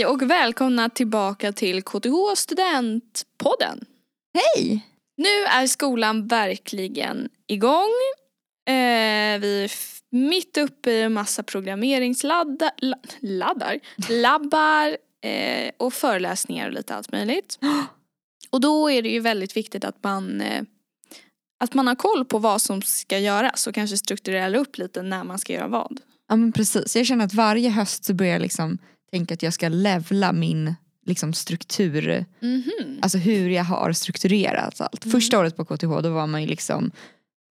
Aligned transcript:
Hej 0.00 0.06
och 0.06 0.22
välkomna 0.22 0.88
tillbaka 0.88 1.52
till 1.52 1.82
KTH 1.82 2.34
Studentpodden. 2.36 3.84
Hej! 4.34 4.86
Nu 5.16 5.44
är 5.44 5.66
skolan 5.66 6.26
verkligen 6.26 7.28
igång. 7.46 7.90
Eh, 8.68 9.40
vi 9.40 9.64
är 9.64 9.70
mitt 10.10 10.58
uppe 10.58 10.90
i 10.90 11.02
en 11.02 11.12
massa 11.12 11.42
programmeringsladdar, 11.42 12.70
la, 12.76 12.96
laddar, 13.20 13.80
labbar 14.08 14.96
eh, 15.24 15.70
och 15.76 15.92
föreläsningar 15.92 16.66
och 16.66 16.72
lite 16.72 16.94
allt 16.94 17.12
möjligt. 17.12 17.58
Och 18.50 18.60
då 18.60 18.90
är 18.90 19.02
det 19.02 19.08
ju 19.08 19.20
väldigt 19.20 19.56
viktigt 19.56 19.84
att 19.84 20.04
man 20.04 20.40
eh, 20.40 20.62
att 21.64 21.74
man 21.74 21.86
har 21.86 21.94
koll 21.94 22.24
på 22.24 22.38
vad 22.38 22.62
som 22.62 22.82
ska 22.82 23.18
göras 23.18 23.66
och 23.66 23.74
kanske 23.74 23.96
strukturerar 23.96 24.54
upp 24.54 24.78
lite 24.78 25.02
när 25.02 25.24
man 25.24 25.38
ska 25.38 25.52
göra 25.52 25.68
vad. 25.68 26.00
Ja 26.28 26.36
men 26.36 26.52
precis, 26.52 26.96
jag 26.96 27.06
känner 27.06 27.24
att 27.24 27.34
varje 27.34 27.70
höst 27.70 28.04
så 28.04 28.14
börjar 28.14 28.38
liksom 28.38 28.78
tänka 29.12 29.34
att 29.34 29.42
jag 29.42 29.52
ska 29.52 29.68
levla 29.68 30.32
min 30.32 30.74
liksom, 31.06 31.32
struktur, 31.32 32.24
Mhm. 32.40 32.98
alltså 33.02 33.18
hur 33.18 33.50
jag 33.50 33.64
har 33.64 33.92
strukturerat 33.92 34.80
allt. 34.80 35.04
Första 35.12 35.38
året 35.38 35.56
på 35.56 35.64
KTH 35.64 36.00
då 36.02 36.10
var 36.10 36.26
man 36.26 36.40
ju 36.42 36.46
liksom 36.48 36.90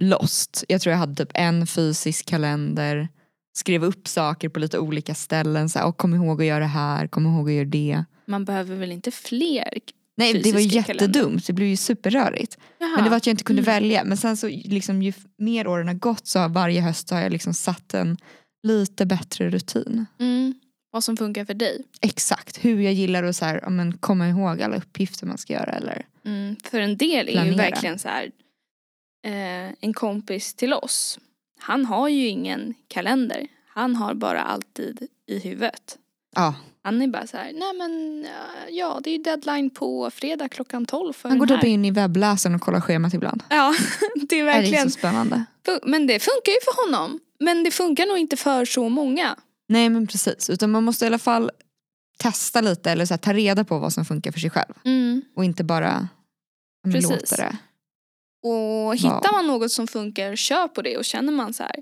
lost. 0.02 0.64
Jag 0.68 0.80
tror 0.80 0.90
jag 0.90 0.98
hade 0.98 1.14
typ 1.24 1.30
en 1.34 1.66
fysisk 1.66 2.26
kalender, 2.26 3.08
skrev 3.56 3.84
upp 3.84 4.08
saker 4.08 4.48
på 4.48 4.58
lite 4.60 4.78
olika 4.78 5.14
ställen, 5.14 5.68
så 5.68 5.78
här, 5.78 5.86
och 5.86 5.96
kom 5.96 6.14
ihåg 6.14 6.40
att 6.40 6.46
göra 6.46 6.58
det 6.60 6.66
här, 6.66 7.06
kom 7.06 7.26
ihåg 7.26 7.48
att 7.48 7.54
göra 7.54 7.64
det. 7.64 8.04
Man 8.26 8.44
behöver 8.44 8.76
väl 8.76 8.92
inte 8.92 9.10
fler? 9.10 9.68
Nej 10.16 10.32
det 10.32 10.52
var 10.52 10.60
ju 10.60 10.68
Fysiska 10.68 10.82
kalender. 10.82 11.06
jättedumt, 11.18 11.46
det 11.46 11.52
blev 11.52 11.68
ju 11.68 11.76
superrörigt. 11.76 12.58
Jaha. 12.78 12.90
Men 12.94 13.04
det 13.04 13.10
var 13.10 13.16
att 13.16 13.26
jag 13.26 13.32
inte 13.32 13.44
kunde 13.44 13.62
Mm. 13.62 13.74
välja. 13.74 14.04
Men 14.04 14.16
sen 14.16 14.36
så 14.36 14.48
liksom, 14.48 15.02
ju 15.02 15.12
mer 15.38 15.66
åren 15.66 15.86
har 15.88 15.94
gått 15.94 16.26
så 16.26 16.38
har 16.38 16.48
varje 16.48 16.80
höst 16.80 17.10
har 17.10 17.20
jag 17.20 17.32
liksom 17.32 17.54
satt 17.54 17.94
en 17.94 18.16
lite 18.62 19.06
bättre 19.06 19.50
rutin. 19.50 20.06
Mm. 20.20 20.54
Vad 20.92 21.04
som 21.04 21.16
funkar 21.16 21.44
för 21.44 21.54
dig. 21.54 21.82
Exakt, 22.00 22.64
hur 22.64 22.80
jag 22.80 22.92
gillar 22.92 23.22
att 23.22 23.36
så 23.36 23.44
här, 23.44 23.70
men, 23.70 23.98
komma 23.98 24.28
ihåg 24.28 24.62
alla 24.62 24.76
uppgifter 24.76 25.26
man 25.26 25.38
ska 25.38 25.52
göra. 25.52 25.72
Eller, 25.72 26.06
Mm. 26.24 26.56
För 26.64 26.80
en 26.80 26.96
del 26.96 27.28
är 27.28 27.32
ju 27.32 27.38
Planera. 27.38 27.56
verkligen 27.56 27.98
så 27.98 28.08
här. 28.08 28.30
Eh, 29.26 29.72
en 29.80 29.92
kompis 29.94 30.54
till 30.54 30.72
oss. 30.72 31.18
Han 31.60 31.84
har 31.86 32.08
ju 32.08 32.26
ingen 32.28 32.74
kalender. 32.88 33.46
Han 33.68 33.96
har 33.96 34.14
bara 34.14 34.42
alltid 34.42 35.08
i 35.28 35.38
huvudet. 35.38 35.98
ja, 36.36 36.54
Han 36.82 37.02
är 37.02 37.06
bara 37.08 37.26
så 37.26 37.36
här, 37.36 37.52
nej 37.52 37.72
men 37.78 38.26
ja 38.70 39.00
det 39.04 39.10
är 39.10 39.16
ju 39.16 39.22
deadline 39.22 39.70
på 39.70 40.10
fredag 40.10 40.48
klockan 40.48 40.86
12 40.86 41.12
för 41.12 41.28
man 41.28 41.38
går 41.38 41.46
typ 41.46 41.64
in 41.64 41.84
i 41.84 41.90
webbläsaren 41.90 42.54
och 42.54 42.60
kollar 42.62 42.80
schemat 42.80 43.14
ibland. 43.14 43.42
Ja, 43.50 43.74
det 44.14 44.20
är 44.20 44.26
Det 44.28 44.38
är 44.40 44.44
verkligen. 44.44 44.90
så 44.90 44.98
spännande. 44.98 45.44
Men 45.82 46.06
det 46.06 46.18
funkar 46.20 46.52
ju 46.52 46.58
för 46.64 46.84
honom. 46.86 47.20
Men 47.40 47.64
det 47.64 47.70
funkar 47.70 48.06
nog 48.06 48.18
inte 48.18 48.36
för 48.36 48.64
så 48.64 48.88
många. 48.88 49.36
Nej 49.72 49.88
men 49.88 50.06
precis, 50.06 50.50
utan 50.50 50.70
man 50.70 50.84
måste 50.84 51.04
i 51.04 51.06
alla 51.08 51.18
fall 51.18 51.50
testa 52.18 52.60
lite 52.60 52.90
eller 52.90 53.06
så 53.06 53.14
här, 53.14 53.18
ta 53.18 53.32
reda 53.32 53.64
på 53.64 53.78
vad 53.78 53.92
som 53.92 54.04
funkar 54.04 54.32
för 54.32 54.40
sig 54.40 54.50
själv. 54.50 54.74
Mm. 54.84 55.22
Och 55.36 55.44
inte 55.44 55.64
bara 55.64 55.86
ja, 55.86 56.08
men, 56.84 56.92
Precis. 56.92 57.10
låta 57.10 57.36
det. 57.36 57.56
Och 58.48 58.96
hittar 58.96 59.20
Ja. 59.24 59.32
man 59.32 59.46
något 59.46 59.72
som 59.72 59.86
funkar, 59.86 60.36
kör 60.36 60.68
på 60.68 60.82
det 60.82 60.96
och 60.96 61.04
känner 61.04 61.32
man 61.32 61.54
så 61.54 61.62
här. 61.62 61.76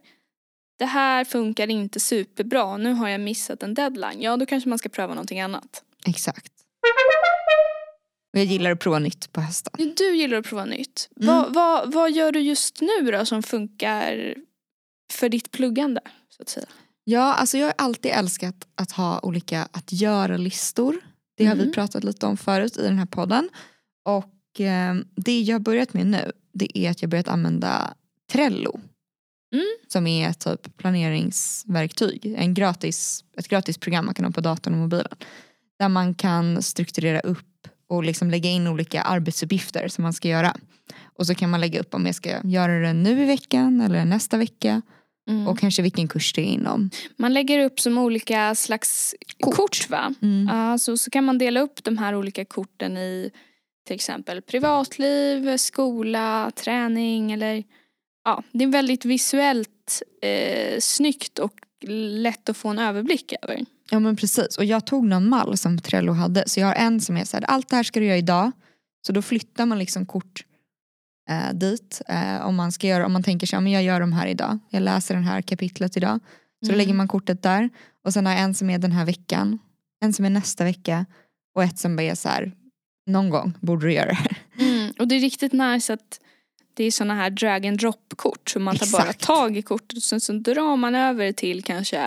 Det 0.78 0.84
här 0.84 1.24
funkar 1.24 1.70
inte 1.70 2.00
superbra, 2.00 2.76
nu 2.76 2.92
har 2.92 3.08
jag 3.08 3.20
missat 3.20 3.62
en 3.62 3.74
deadline. 3.74 4.22
Ja, 4.22 4.36
då 4.36 4.46
kanske 4.46 4.68
man 4.68 4.78
ska 4.78 4.88
pröva 4.88 5.14
någonting 5.14 5.40
annat. 5.40 5.82
Exakt. 6.06 6.52
Och 8.32 8.38
jag 8.38 8.44
gillar 8.46 8.70
att 8.70 8.80
prova 8.80 8.98
nytt 8.98 9.32
på 9.32 9.40
hösten. 9.40 9.94
Du 9.96 10.16
gillar 10.16 10.38
att 10.38 10.46
prova 10.46 10.64
nytt. 10.64 11.08
Mm. 11.16 11.26
Vad, 11.26 11.54
vad, 11.54 11.92
vad 11.92 12.12
gör 12.12 12.32
du 12.32 12.40
just 12.40 12.80
nu 12.80 13.10
då 13.10 13.26
som 13.26 13.42
funkar 13.42 14.34
för 15.12 15.28
ditt 15.28 15.50
pluggande? 15.50 16.00
Så 16.28 16.42
att 16.42 16.48
säga? 16.48 16.66
Ja, 17.04 17.34
alltså 17.34 17.58
jag 17.58 17.66
har 17.66 17.74
alltid 17.78 18.10
älskat 18.12 18.54
att 18.74 18.92
ha 18.92 19.20
olika 19.22 19.68
att 19.72 19.92
göra-listor. 19.92 20.96
Det 21.36 21.44
har 21.46 21.54
vi 21.56 21.62
Mhm. 21.64 21.72
pratat 21.72 22.04
lite 22.04 22.26
om 22.26 22.36
förut 22.36 22.76
i 22.76 22.82
den 22.82 22.98
här 22.98 23.06
podden. 23.06 23.48
Och 24.04 24.60
eh, 24.60 24.94
det 25.16 25.40
jag 25.40 25.54
har 25.54 25.60
börjat 25.60 25.92
med 25.94 26.06
nu 26.06 26.32
det 26.52 26.78
är 26.78 26.90
att 26.90 27.02
jag 27.02 27.10
börjat 27.10 27.28
använda 27.28 27.94
Trello. 28.32 28.80
Mm. 29.54 29.64
Som 29.88 30.06
är 30.06 30.28
ett 30.28 30.38
typ 30.40 30.76
planeringsverktyg. 30.76 32.34
En 32.38 32.54
gratis, 32.54 33.24
ett 33.36 33.48
gratis 33.48 33.78
program 33.78 34.04
man 34.04 34.14
kan 34.14 34.24
ha 34.24 34.32
på 34.32 34.40
datorn 34.40 34.74
och 34.74 34.80
mobilen. 34.80 35.16
Där 35.78 35.88
man 35.88 36.14
kan 36.14 36.62
strukturera 36.62 37.20
upp 37.20 37.68
och 37.88 38.04
liksom 38.04 38.30
lägga 38.30 38.50
in 38.50 38.66
olika 38.66 39.02
arbetsuppgifter 39.02 39.88
som 39.88 40.02
man 40.02 40.12
ska 40.12 40.28
göra. 40.28 40.56
Och 41.02 41.26
så 41.26 41.34
kan 41.34 41.50
man 41.50 41.60
lägga 41.60 41.80
upp 41.80 41.94
om 41.94 42.06
jag 42.06 42.14
ska 42.14 42.40
göra 42.44 42.78
det 42.78 42.92
nu 42.92 43.22
i 43.22 43.26
veckan 43.26 43.80
eller 43.80 44.04
nästa 44.04 44.36
vecka. 44.36 44.82
Mm. 45.30 45.48
Och 45.48 45.58
kanske 45.58 45.82
vilken 45.82 46.08
kurs 46.08 46.32
det 46.32 46.40
är 46.40 46.44
inom. 46.44 46.90
Man 47.16 47.34
lägger 47.34 47.64
upp 47.64 47.80
som 47.80 47.98
olika 47.98 48.54
slags 48.54 49.14
kort, 49.40 49.56
Kort. 49.56 49.90
va? 49.90 50.14
Mm. 50.22 50.48
Ja, 50.56 50.78
så, 50.78 50.96
så 50.96 51.10
kan 51.10 51.24
man 51.24 51.38
dela 51.38 51.60
upp 51.60 51.84
de 51.84 51.98
här 51.98 52.14
olika 52.14 52.44
korten 52.44 52.96
i 52.96 53.30
till 53.86 53.94
exempel 53.94 54.42
privatliv, 54.42 55.56
skola, 55.56 56.50
träning 56.56 57.32
eller 57.32 57.64
ja, 58.24 58.42
det 58.52 58.64
är 58.64 58.68
väldigt 58.68 59.04
visuellt 59.04 60.02
eh, 60.22 60.78
snyggt 60.80 61.38
och 61.38 61.54
lätt 61.88 62.48
att 62.48 62.56
få 62.56 62.68
en 62.68 62.78
överblick 62.78 63.32
över. 63.42 63.64
Ja 63.90 63.98
men 63.98 64.16
precis 64.16 64.58
och 64.58 64.64
jag 64.64 64.86
tog 64.86 65.04
någon 65.06 65.28
mall 65.28 65.56
som 65.56 65.78
Trello 65.78 66.12
hade 66.12 66.48
så 66.48 66.60
jag 66.60 66.66
har 66.66 66.74
en 66.74 67.00
som 67.00 67.16
är 67.16 67.24
så 67.24 67.36
här, 67.36 67.44
allt 67.44 67.68
det 67.68 67.76
här 67.76 67.82
ska 67.82 68.00
du 68.00 68.06
göra 68.06 68.16
idag. 68.18 68.52
Så 69.06 69.12
då 69.12 69.22
flyttar 69.22 69.66
man 69.66 69.78
liksom 69.78 70.06
kort 70.06 70.44
eh, 71.30 71.52
dit 71.54 72.02
eh, 72.08 72.46
om 72.46 72.56
man 72.56 72.72
ska 72.72 72.86
göra, 72.86 73.06
om 73.06 73.12
man 73.12 73.22
tänker 73.22 73.46
sig, 73.46 73.60
men 73.60 73.72
jag 73.72 73.82
gör 73.82 74.00
de 74.00 74.12
här 74.12 74.26
idag. 74.26 74.58
Jag 74.70 74.82
läser 74.82 75.14
det 75.14 75.20
här 75.20 75.42
kapitlet 75.42 75.96
idag. 75.96 76.20
Så 76.60 76.66
då 76.66 76.68
Mm. 76.72 76.78
lägger 76.78 76.94
man 76.94 77.08
kortet 77.08 77.42
där 77.42 77.70
och 78.04 78.12
sen 78.12 78.26
har 78.26 78.32
jag 78.32 78.42
en 78.42 78.54
som 78.54 78.70
är 78.70 78.78
den 78.78 78.92
här 78.92 79.04
veckan, 79.04 79.58
en 80.04 80.12
som 80.12 80.24
är 80.24 80.30
nästa 80.30 80.64
vecka 80.64 81.06
och 81.54 81.62
ett 81.64 81.78
som 81.78 81.96
bara 81.96 82.02
är 82.02 82.14
så 82.14 82.28
här, 82.28 82.52
någon 83.06 83.30
gång 83.30 83.52
borde 83.60 83.86
du 83.86 83.92
göra 83.92 84.06
det 84.08 84.14
här. 84.14 84.36
Mm, 84.60 84.92
och 84.98 85.08
det 85.08 85.14
är 85.14 85.20
riktigt 85.20 85.52
nice 85.52 85.92
att 85.92 86.20
det 86.74 86.84
är 86.84 86.90
såna 86.90 87.14
här 87.14 87.30
drag 87.30 87.66
and 87.66 87.78
drop 87.78 88.14
kort 88.16 88.50
så 88.50 88.60
man 88.60 88.76
tar 88.76 88.86
bara 88.92 89.02
Exakt. 89.02 89.20
tag 89.24 89.56
i 89.56 89.62
kortet 89.62 89.96
och 89.96 90.02
sen 90.02 90.20
så 90.20 90.32
drar 90.32 90.76
man 90.76 90.94
över 90.94 91.32
till 91.32 91.64
kanske 91.64 91.98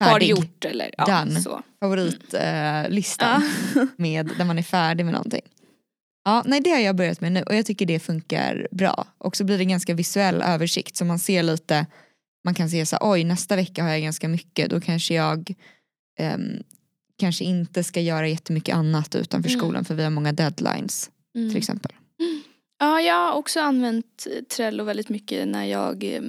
har 0.00 0.10
Färdig. 0.10 0.28
gjort 0.28 0.64
eller 0.64 0.90
ja, 0.98 1.26
så. 1.44 1.62
Favoritlistan 1.80 2.84
eh, 2.84 2.90
listan 2.90 3.42
Ja. 3.74 3.86
med, 3.96 4.30
där 4.38 4.44
man 4.44 4.58
är 4.58 4.62
färdig 4.62 5.04
med 5.04 5.12
någonting. 5.14 5.42
Ja, 6.26 6.42
nej 6.46 6.60
det 6.60 6.70
har 6.70 6.78
jag 6.78 6.96
börjat 6.96 7.20
med 7.20 7.32
nu 7.32 7.42
och 7.42 7.54
jag 7.54 7.66
tycker 7.66 7.86
det 7.86 7.98
funkar 7.98 8.68
bra. 8.70 9.06
Och 9.18 9.36
så 9.36 9.44
blir 9.44 9.58
det 9.58 9.64
ganska 9.64 9.94
visuell 9.94 10.42
översikt 10.42 10.96
så 10.96 11.04
man 11.04 11.18
ser 11.18 11.42
lite, 11.42 11.86
man 12.44 12.54
kan 12.54 12.70
se 12.70 12.86
så 12.86 12.96
här, 12.96 13.12
oj 13.12 13.24
nästa 13.24 13.56
vecka 13.56 13.82
har 13.82 13.90
jag 13.90 14.02
ganska 14.02 14.28
mycket 14.28 14.70
då 14.70 14.80
kanske 14.80 15.14
jag 15.14 15.54
ehm, 16.18 16.62
kanske 17.18 17.44
inte 17.44 17.84
ska 17.84 18.00
göra 18.00 18.28
jättemycket 18.28 18.74
annat 18.74 19.14
utanför 19.14 19.50
Mm. 19.50 19.60
skolan 19.60 19.84
för 19.84 19.94
vi 19.94 20.02
har 20.02 20.10
många 20.10 20.32
deadlines 20.32 21.10
Mm. 21.36 21.48
till 21.48 21.58
exempel. 21.58 21.92
Ja, 22.78 23.00
jag 23.00 23.14
har 23.14 23.32
också 23.32 23.60
använt 23.60 24.26
eh, 24.30 24.42
Trello 24.44 24.84
väldigt 24.84 25.08
mycket 25.08 25.48
när 25.48 25.64
jag 25.64 26.04
eh, 26.04 26.22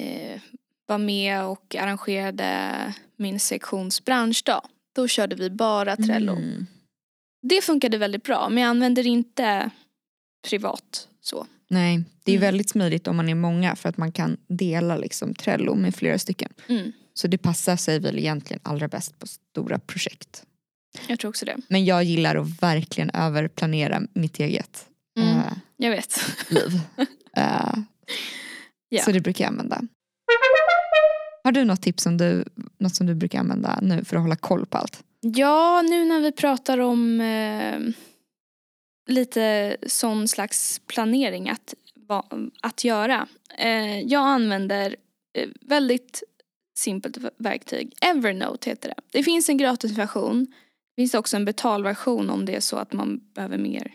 eh, 0.00 0.40
var 0.86 0.98
med 0.98 1.44
och 1.44 1.76
arrangerade 1.78 2.94
min 3.16 3.40
sektions 3.40 4.04
branschdag. 4.04 4.62
Då 4.94 5.08
körde 5.08 5.36
vi 5.36 5.50
bara 5.50 5.96
Trello. 5.96 6.32
Mm. 6.32 6.66
Det 7.42 7.62
funkade 7.64 7.98
väldigt 7.98 8.24
bra 8.24 8.48
men 8.48 8.62
jag 8.62 8.70
använder 8.70 9.06
inte 9.06 9.70
privat 10.48 11.08
så. 11.20 11.46
Nej, 11.68 12.04
det 12.24 12.32
är 12.32 12.36
Mm. 12.36 12.46
väldigt 12.46 12.70
smidigt 12.70 13.06
om 13.08 13.16
man 13.16 13.28
är 13.28 13.34
många 13.34 13.76
för 13.76 13.88
att 13.88 13.96
man 13.96 14.12
kan 14.12 14.36
dela 14.48 14.96
liksom 14.96 15.34
Trello 15.34 15.74
med 15.74 15.94
flera 15.94 16.18
stycken. 16.18 16.52
Mm, 16.68 16.92
Så 17.14 17.28
det 17.28 17.38
passar 17.38 17.76
sig 17.76 17.98
väl 18.00 18.18
egentligen 18.18 18.60
allra 18.62 18.88
bäst 18.88 19.18
på 19.18 19.26
stora 19.26 19.78
projekt. 19.78 20.44
jag 21.08 21.18
tror 21.18 21.28
också 21.28 21.44
det. 21.46 21.56
Men 21.68 21.84
jag 21.84 22.04
gillar 22.04 22.36
att 22.36 22.62
verkligen 22.62 23.10
överplanera 23.10 24.02
mitt 24.12 24.40
eget 24.40 24.86
Mm, 25.18 25.38
eh, 25.38 25.44
jag 25.76 25.90
vet. 25.90 26.20
liv. 26.48 26.80
Eh, 27.36 27.74
Ja. 28.92 29.02
Så 29.02 29.12
det 29.12 29.20
brukar 29.20 29.44
jag 29.44 29.48
använda. 29.48 29.80
Har 31.44 31.52
du 31.52 31.64
något 31.64 31.82
tips 31.82 32.02
som 32.02 32.16
du, 32.16 32.44
något 32.78 32.94
som 32.94 33.06
du 33.06 33.14
brukar 33.14 33.38
använda 33.40 33.78
nu 33.82 34.04
för 34.04 34.16
att 34.16 34.22
hålla 34.22 34.36
koll 34.36 34.66
på 34.66 34.78
allt? 34.78 35.02
Ja, 35.20 35.82
nu 35.82 36.04
när 36.04 36.20
vi 36.20 36.32
pratar 36.32 36.78
om 36.78 37.20
eh, 37.20 37.80
lite 39.08 39.76
sån 39.86 40.28
slags 40.28 40.78
planering 40.86 41.50
att, 41.50 41.74
va, 41.94 42.26
att 42.62 42.84
göra. 42.84 43.28
Eh, 43.58 44.00
jag 44.00 44.26
använder 44.26 44.96
eh, 45.38 45.48
väldigt 45.60 46.22
simpelt 46.78 47.16
verktyg. 47.36 47.94
Evernote 48.00 48.70
heter 48.70 48.88
det. 48.88 49.02
Det 49.10 49.22
finns 49.22 49.48
en 49.48 49.56
gratisversion. 49.58 50.46
Det 50.96 51.02
finns 51.02 51.14
också 51.14 51.36
en 51.36 51.44
betalversion 51.44 52.30
om 52.30 52.44
det 52.46 52.56
är 52.56 52.60
så 52.60 52.76
att 52.76 52.92
man 52.92 53.20
behöver 53.34 53.58
mer 53.58 53.92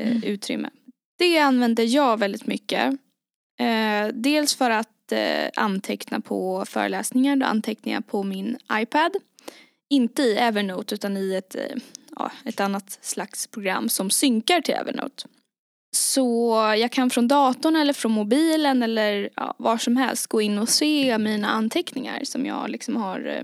eh, 0.00 0.10
Mm. 0.10 0.22
utrymme. 0.22 0.70
Det 1.18 1.38
använder 1.38 1.84
jag 1.84 2.18
väldigt 2.18 2.46
mycket. 2.46 2.92
Eh, 3.60 4.08
dels 4.14 4.54
för 4.54 4.70
att 4.70 5.12
eh, 5.12 5.50
anteckna 5.56 6.20
på 6.20 6.64
föreläsningar, 6.66 7.36
då 7.36 7.46
antecknar 7.46 7.92
jag 7.92 8.06
på 8.06 8.22
min 8.22 8.58
iPad. 8.72 9.12
Inte 9.94 10.22
i 10.22 10.36
Evernote 10.36 10.94
utan 10.94 11.16
i 11.16 11.34
ett, 11.34 11.54
eh, 11.54 11.76
ja, 12.16 12.30
ett 12.44 12.60
annat 12.60 12.98
slags 13.00 13.46
program 13.46 13.88
som 13.88 14.10
synkar 14.10 14.60
till 14.60 14.74
Evernote. 14.74 15.24
Så 15.94 16.54
jag 16.78 16.92
kan 16.92 17.10
från 17.10 17.28
datorn 17.28 17.76
eller 17.76 17.92
från 17.92 18.12
mobilen 18.12 18.82
eller 18.82 19.30
ja, 19.36 19.54
var 19.58 19.78
som 19.78 19.96
helst 19.96 20.26
gå 20.26 20.40
in 20.40 20.58
och 20.58 20.68
se 20.68 21.18
mina 21.18 21.48
anteckningar 21.48 22.24
som 22.24 22.46
jag 22.46 22.70
liksom 22.70 22.96
har 22.96 23.26
eh, 23.26 23.42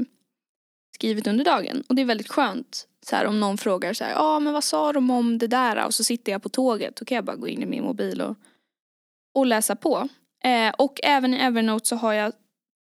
skrivit 0.94 1.26
under 1.26 1.44
dagen. 1.44 1.84
Och 1.88 1.94
det 1.94 2.02
är 2.02 2.06
väldigt 2.06 2.28
skönt. 2.28 2.86
Så 3.06 3.16
här, 3.16 3.26
om 3.26 3.40
någon 3.40 3.58
frågar 3.58 3.92
så 3.92 4.04
här, 4.04 4.12
ja 4.12 4.40
men 4.40 4.52
vad 4.52 4.64
sa 4.64 4.92
de 4.92 5.10
om 5.10 5.38
det 5.38 5.46
där? 5.46 5.86
Och 5.86 5.94
så 5.94 6.04
sitter 6.04 6.32
jag 6.32 6.42
på 6.42 6.48
tåget. 6.48 6.96
Då 6.96 7.04
kan 7.04 7.16
jag 7.16 7.24
bara 7.24 7.36
gå 7.36 7.48
in 7.48 7.62
i 7.62 7.66
min 7.66 7.84
mobil 7.84 8.20
och, 8.20 8.36
och 9.34 9.46
läsa 9.46 9.76
på. 9.76 10.08
Eh, 10.44 10.74
och 10.78 11.00
även 11.02 11.34
i 11.34 11.36
Evernote 11.36 11.86
så 11.86 11.96
har 11.96 12.12
jag 12.12 12.32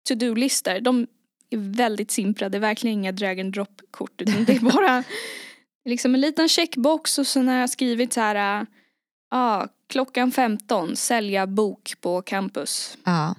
to-do-listor. 0.09 0.79
De 0.79 1.07
är 1.55 1.75
väldigt 1.75 2.11
simpla. 2.11 2.49
Det 2.49 2.57
är 2.57 2.59
verkligen 2.59 2.99
inga 2.99 3.11
drag 3.11 3.39
and 3.39 3.53
drop-kort. 3.53 4.21
Utan 4.21 4.45
det 4.45 4.53
är 4.53 4.59
bara 4.73 5.03
liksom 5.85 6.15
en 6.15 6.21
liten 6.21 6.49
checkbox 6.49 7.19
och 7.19 7.27
sen 7.27 7.47
har 7.47 7.55
jag 7.55 7.69
skrivit 7.69 8.13
så 8.13 8.21
här, 8.21 8.61
äh, 8.61 8.67
ah, 9.31 9.67
klockan 9.87 10.31
15, 10.31 10.95
sälja 10.95 11.47
bok 11.47 11.93
på 12.01 12.21
campus. 12.21 12.97
Ja. 13.03 13.35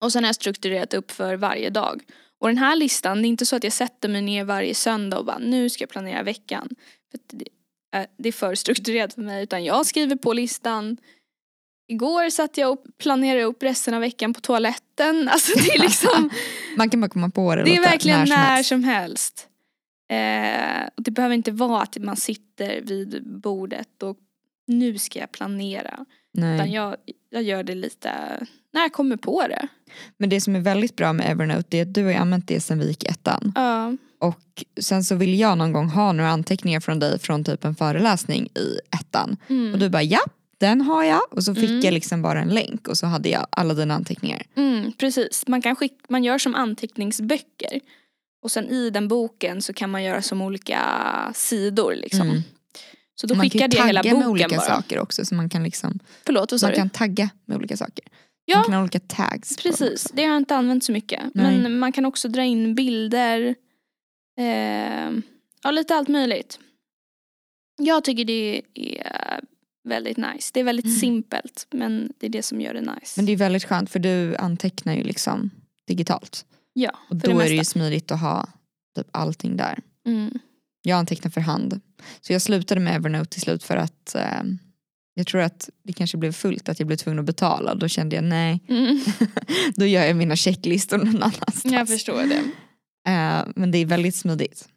Och 0.00 0.12
sen 0.12 0.24
har 0.24 0.28
jag 0.28 0.34
strukturerat 0.34 0.94
upp 0.94 1.10
för 1.10 1.36
varje 1.36 1.70
dag. 1.70 2.02
Och 2.40 2.48
den 2.48 2.58
här 2.58 2.76
listan, 2.76 3.22
det 3.22 3.26
är 3.26 3.30
inte 3.30 3.46
så 3.46 3.56
att 3.56 3.64
jag 3.64 3.72
sätter 3.72 4.08
mig 4.08 4.22
ner 4.22 4.44
varje 4.44 4.74
söndag 4.74 5.18
och 5.18 5.24
bara 5.24 5.38
nu 5.38 5.70
ska 5.70 5.82
jag 5.82 5.90
planera 5.90 6.22
veckan. 6.22 6.68
För 7.10 7.20
är, 7.94 8.06
det 8.16 8.28
är 8.28 8.32
för 8.32 8.54
strukturerat 8.54 9.14
för 9.14 9.22
mig 9.22 9.42
utan 9.42 9.64
jag 9.64 9.86
skriver 9.86 10.16
på 10.16 10.32
listan. 10.32 10.96
Igår 11.88 12.30
satt 12.30 12.58
jag 12.58 12.72
och 12.72 12.84
planerade 12.98 13.44
upp 13.44 13.62
resten 13.62 13.94
av 13.94 14.00
veckan 14.00 14.34
på 14.34 14.40
toaletten. 14.40 15.28
Alltså 15.32 15.58
det 15.58 15.70
är 15.70 15.80
liksom 15.80 16.30
Man 16.76 16.90
kan 16.90 17.00
bara 17.00 17.08
komma 17.08 17.30
på 17.30 17.54
det. 17.54 17.64
Det 17.64 17.76
är 17.76 17.80
verkligen 17.80 18.18
när 18.18 18.26
som 18.26 18.34
helst. 18.36 18.68
som 18.68 18.84
helst. 18.84 19.48
Eh, 20.10 20.90
det 20.96 21.10
behöver 21.10 21.34
inte 21.34 21.52
vara 21.52 21.82
att 21.82 21.98
man 21.98 22.16
sitter 22.16 22.80
vid 22.80 23.22
bordet 23.26 24.02
och 24.02 24.16
nu 24.66 24.98
ska 24.98 25.18
jag 25.18 25.32
planera. 25.32 26.06
Utan 26.38 26.56
Nej. 26.56 26.74
jag, 26.74 26.96
jag 27.30 27.42
gör 27.42 27.62
det 27.62 27.74
lite 27.74 28.10
när 28.72 28.80
jag 28.80 28.92
kommer 28.92 29.16
på 29.16 29.46
det. 29.48 29.68
Men 30.16 30.28
det 30.28 30.40
som 30.40 30.56
är 30.56 30.60
väldigt 30.60 30.96
bra 30.96 31.12
med 31.12 31.30
Evernote 31.30 31.66
det 31.68 31.78
är 31.78 31.82
att 31.82 31.94
du 31.94 32.04
har 32.04 32.12
använt 32.12 32.48
det 32.48 32.60
sen 32.60 32.78
vi 32.78 32.86
gick 32.86 33.04
ettan. 33.04 33.52
Ja. 33.54 33.96
Och 34.18 34.64
sen 34.80 35.04
så 35.04 35.14
vill 35.14 35.38
jag 35.38 35.58
någon 35.58 35.72
gång 35.72 35.88
ha 35.88 36.12
några 36.12 36.30
anteckningar 36.30 36.80
från 36.80 36.98
dig 36.98 37.18
från 37.18 37.44
typ 37.44 37.64
en 37.64 37.74
föreläsning 37.74 38.46
i 38.46 38.78
ettan. 39.00 39.36
Mm. 39.48 39.72
Och 39.72 39.78
du 39.78 39.88
bara 39.88 40.02
ja, 40.02 40.20
den 40.68 40.80
har 40.80 41.04
jag. 41.04 41.20
Och 41.30 41.44
så 41.44 41.54
fick 41.54 41.70
Mm. 41.70 41.80
jag 41.80 41.94
liksom 41.94 42.22
bara 42.22 42.40
en 42.40 42.48
länk 42.48 42.88
och 42.88 42.98
så 42.98 43.06
hade 43.06 43.28
jag 43.28 43.46
alla 43.50 43.74
dina 43.74 43.94
anteckningar. 43.94 44.42
Mm, 44.56 44.92
precis, 44.92 45.44
man, 45.46 45.62
kan 45.62 45.76
skick, 45.76 45.92
man 46.08 46.24
gör 46.24 46.38
som 46.38 46.54
anteckningsböcker. 46.54 47.80
Och 48.42 48.50
sen 48.50 48.68
i 48.68 48.90
den 48.90 49.08
boken 49.08 49.62
så 49.62 49.72
kan 49.72 49.90
man 49.90 50.02
göra 50.02 50.22
som 50.22 50.42
olika 50.42 50.80
sidor 51.34 51.94
liksom. 51.94 52.28
Mm. 52.28 52.42
Så 53.14 53.26
då 53.26 53.34
man 53.34 53.40
kan 53.40 53.44
ju 53.44 53.50
skickade 53.50 53.76
jag 53.76 53.86
hela 53.86 54.02
tagga 54.02 54.14
med 54.14 54.22
boken 54.24 54.30
olika 54.30 54.56
bara. 54.56 54.66
saker 54.66 54.98
också. 54.98 55.24
Så 55.24 55.34
man 55.34 55.48
kan, 55.48 55.62
liksom, 55.64 55.98
Förlåt, 56.26 56.52
vad 56.52 56.60
sa 56.60 56.66
man 56.66 56.70
du? 56.72 56.76
kan 56.76 56.90
tagga 56.90 57.30
med 57.44 57.56
olika 57.56 57.76
saker. 57.76 58.04
Ja. 58.44 58.56
Man 58.56 58.64
kan 58.64 58.74
ha 58.74 58.80
olika 58.80 59.00
tags. 59.00 59.56
Precis, 59.56 60.10
det 60.14 60.22
har 60.22 60.28
jag 60.30 60.36
inte 60.36 60.56
använt 60.56 60.84
så 60.84 60.92
mycket. 60.92 61.22
Nej. 61.34 61.58
Men 61.58 61.78
man 61.78 61.92
kan 61.92 62.04
också 62.04 62.28
dra 62.28 62.42
in 62.42 62.74
bilder. 62.74 63.54
Eh, 64.40 65.10
ja, 65.62 65.70
lite 65.70 65.94
allt 65.94 66.08
möjligt. 66.08 66.58
Jag 67.82 68.04
tycker 68.04 68.24
det 68.24 68.62
är 68.74 69.40
väldigt 69.84 70.16
nice. 70.16 70.50
Det 70.54 70.60
är 70.60 70.64
väldigt 70.64 70.86
Mm. 70.86 70.96
simpelt 70.98 71.66
men 71.70 72.12
det 72.20 72.26
är 72.26 72.30
det 72.30 72.42
som 72.42 72.60
gör 72.60 72.74
det 72.74 72.80
nice. 72.80 73.12
Men 73.16 73.26
det 73.26 73.32
är 73.32 73.36
väldigt 73.36 73.64
skönt 73.64 73.90
för 73.90 73.98
du 73.98 74.36
antecknar 74.36 74.94
ju 74.94 75.02
liksom 75.02 75.50
digitalt. 75.86 76.44
ja, 76.72 76.90
Och 77.10 77.16
då 77.16 77.38
det 77.38 77.44
är 77.44 77.48
det 77.48 77.54
ju 77.54 77.64
smidigt 77.64 78.10
att 78.12 78.20
ha 78.20 78.48
typ 78.96 79.06
allting 79.10 79.56
där. 79.56 79.78
Mm. 80.06 80.38
Jag 80.82 80.98
antecknar 80.98 81.30
för 81.30 81.40
hand. 81.40 81.80
Så 82.20 82.32
jag 82.32 82.42
slutade 82.42 82.80
med 82.80 82.94
Evernote 82.96 83.30
till 83.30 83.40
slut 83.42 83.62
för 83.64 83.76
att 83.76 84.14
eh, 84.14 84.42
jag 85.14 85.26
tror 85.26 85.40
att 85.40 85.70
det 85.82 85.92
kanske 85.92 86.16
blev 86.16 86.32
fullt 86.32 86.68
att 86.68 86.78
jag 86.80 86.86
blev 86.86 86.96
tvungen 86.96 87.18
att 87.18 87.24
betala. 87.24 87.74
Då 87.74 87.88
kände 87.88 88.16
jag 88.16 88.24
nej, 88.24 88.60
Mm. 88.68 89.00
då 89.76 89.86
gör 89.86 90.04
jag 90.04 90.16
mina 90.16 90.36
checklistor 90.36 90.98
någon 90.98 91.08
annanstans. 91.22 91.64
Jag 91.64 91.88
förstår 91.88 92.22
det. 92.22 92.42
Eh, 93.10 93.44
men 93.56 93.70
det 93.70 93.78
är 93.78 93.86
väldigt 93.86 94.14
smidigt. 94.16 94.68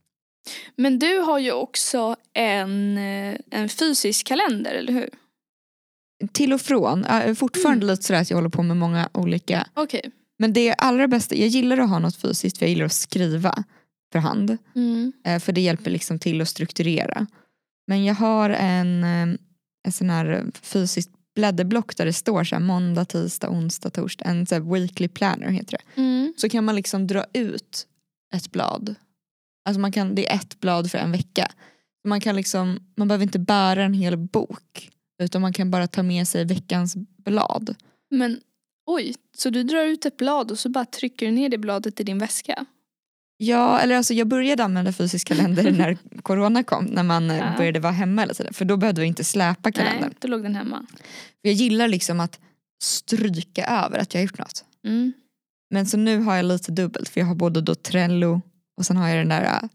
Men 0.75 0.99
du 0.99 1.17
har 1.19 1.39
ju 1.39 1.51
också 1.51 2.15
en, 2.33 2.97
eh, 2.97 3.38
en 3.51 3.69
fysisk 3.69 4.27
kalender, 4.27 4.71
eller 4.75 4.94
hur? 4.94 5.09
Till 6.31 6.53
och 6.53 6.61
från, 6.61 7.05
eh, 7.05 7.33
fortfarande 7.35 7.83
Mm. 7.85 7.94
lite 7.94 8.03
sådär 8.03 8.21
att 8.21 8.29
jag 8.29 8.38
håller 8.38 8.49
på 8.49 8.63
med 8.63 8.77
många 8.77 9.09
olika. 9.13 9.67
Okej. 9.73 10.11
Men 10.39 10.53
det 10.53 10.73
allra 10.73 11.07
bästa, 11.07 11.35
jag 11.35 11.47
gillar 11.47 11.77
att 11.77 11.89
ha 11.89 11.99
något 11.99 12.15
fysiskt 12.15 12.57
för 12.57 12.65
jag 12.65 12.69
gillar 12.69 12.85
att 12.85 12.94
skriva 12.94 13.63
för 14.11 14.19
hand. 14.19 14.57
Mm. 14.75 15.13
Eh, 15.25 15.39
För 15.39 15.51
det 15.51 15.61
hjälper 15.61 15.91
liksom 15.91 16.19
till 16.19 16.41
att 16.41 16.50
strukturera. 16.50 17.27
Men 17.88 18.05
jag 18.05 18.15
har 18.15 18.50
en, 18.50 19.03
en 19.03 19.91
sån 19.91 20.09
här 20.09 20.45
fysiskt 20.61 21.11
blädderblock 21.35 21.97
där 21.97 22.05
det 22.05 22.13
står 22.13 22.43
så 22.43 22.55
här 22.55 22.61
måndag, 22.61 23.05
tisdag, 23.05 23.50
onsdag, 23.50 23.89
torsdag. 23.89 24.25
En 24.25 24.45
så 24.45 24.59
weekly 24.59 25.07
planner 25.07 25.50
heter 25.50 25.71
det. 25.77 26.01
Mm. 26.01 26.33
Så 26.38 26.50
kan 26.50 26.63
man 26.65 26.75
liksom 26.75 27.07
dra 27.07 27.25
ut 27.33 27.88
ett 28.35 28.51
blad. 28.51 28.95
Alltså 29.67 29.79
man 29.79 29.91
kan, 29.91 30.15
det 30.15 30.31
är 30.31 30.35
ett 30.35 30.59
blad 30.59 30.91
för 30.91 30.97
en 30.97 31.11
vecka. 31.11 31.47
Man, 32.07 32.19
kan 32.21 32.35
liksom, 32.35 32.79
man 32.95 33.07
behöver 33.07 33.23
inte 33.23 33.39
bära 33.39 33.83
en 33.83 33.93
hel 33.93 34.17
bok. 34.17 34.89
Utan 35.23 35.41
man 35.41 35.53
kan 35.53 35.71
bara 35.71 35.87
ta 35.87 36.03
med 36.03 36.27
sig 36.27 36.45
veckans 36.45 36.95
blad. 37.25 37.75
Men 38.11 38.39
oj, 38.85 39.15
så 39.37 39.49
du 39.49 39.63
drar 39.63 39.83
ut 39.83 40.05
ett 40.05 40.17
blad 40.17 40.51
och 40.51 40.59
så 40.59 40.69
bara 40.69 40.85
trycker 40.85 41.25
du 41.25 41.31
ner 41.31 41.49
det 41.49 41.57
bladet 41.57 41.99
i 41.99 42.03
din 42.03 42.17
väska? 42.19 42.65
Ja, 43.37 43.79
eller 43.79 43.95
alltså 43.95 44.13
jag 44.13 44.27
började 44.27 44.63
använda 44.63 44.93
fysisk 44.93 45.27
kalender 45.27 45.71
när 45.77 45.97
corona 46.21 46.63
kom. 46.63 46.85
När 46.85 47.03
man 47.03 47.29
eh, 47.31 47.37
Ja. 47.37 47.53
började 47.57 47.79
vara 47.79 47.93
hemma 47.93 48.23
eller 48.23 48.33
sådär. 48.33 48.53
För 48.53 48.65
då 48.65 48.77
behövde 48.77 49.01
vi 49.01 49.07
inte 49.07 49.23
släpa 49.23 49.71
kalendern. 49.71 50.01
Nej, 50.01 50.17
då 50.19 50.27
låg 50.27 50.43
den 50.43 50.55
hemma. 50.55 50.85
För 51.41 51.49
jag 51.49 51.53
gillar 51.53 51.87
liksom 51.87 52.19
att 52.19 52.39
stryka 52.83 53.65
över 53.65 53.99
att 53.99 54.13
jag 54.13 54.21
har 54.21 54.23
gjort 54.23 54.39
något. 54.39 54.65
Mm. 54.85 55.13
Men 55.69 55.85
så 55.85 55.97
nu 55.97 56.17
har 56.19 56.35
jag 56.35 56.45
lite 56.45 56.71
dubbelt 56.71 57.09
för 57.09 57.19
jag 57.19 57.27
har 57.27 57.35
både 57.35 57.61
då 57.61 57.75
Trello 57.75 58.41
och 58.77 58.85
sen 58.85 58.97
har 58.97 59.07
jag 59.09 59.18
den 59.18 59.29
där 59.29 59.44
äh, 59.44 59.69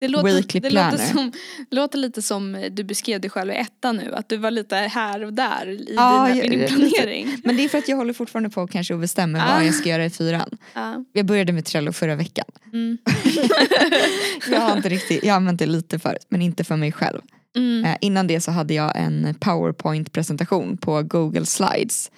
Det 0.00 0.08
låter, 0.08 0.24
Weekly 0.34 0.60
det 0.60 0.70
låter, 0.70 0.88
planner. 0.88 1.12
som, 1.12 1.32
det 1.70 1.76
låter 1.76 1.98
lite 1.98 2.22
som 2.22 2.68
du 2.70 2.84
beskrev 2.84 3.20
dig 3.20 3.30
själv 3.30 3.50
i 3.52 3.54
ettan 3.56 3.96
nu, 3.96 4.14
att 4.14 4.28
du 4.28 4.36
var 4.36 4.50
lite 4.50 4.76
här 4.76 5.24
och 5.24 5.32
där 5.32 5.68
i, 5.68 5.94
Ja, 5.96 6.24
dina, 6.28 6.36
jag- 6.38 6.50
din 6.50 6.60
lite. 6.60 6.74
planering. 6.74 7.36
Men 7.44 7.56
det 7.56 7.64
är 7.64 7.68
för 7.68 7.78
att 7.78 7.88
jag 7.88 7.96
håller 7.96 8.12
fortfarande 8.12 8.50
på 8.50 8.66
kanske 8.66 8.94
och 8.94 9.00
bestämmer 9.00 9.40
Ah. 9.40 9.54
vad 9.56 9.66
jag 9.66 9.74
ska 9.74 9.88
göra 9.88 10.04
i 10.04 10.10
fyran. 10.10 10.50
Ja. 10.74 11.04
Jag 11.12 11.26
började 11.26 11.52
med 11.52 11.64
Trello 11.64 11.92
förra 11.92 12.14
veckan. 12.14 12.46
Mm. 12.72 12.98
Jag 14.50 14.60
har 14.60 14.76
inte 14.76 14.88
riktigt, 14.88 15.24
jag 15.24 15.32
har 15.32 15.36
använt 15.36 15.58
det 15.58 15.66
lite 15.66 15.98
förut 15.98 16.26
men 16.28 16.42
inte 16.42 16.64
för 16.64 16.76
mig 16.76 16.92
själv. 16.92 17.20
Mm. 17.56 17.84
Eh, 17.84 17.96
innan 18.00 18.26
det 18.26 18.40
så 18.40 18.50
hade 18.50 18.74
jag 18.74 18.92
en 18.96 19.34
powerpoint 19.40 20.12
presentation 20.12 20.76
på 20.76 21.02
Google 21.02 21.46
slides 21.46 22.10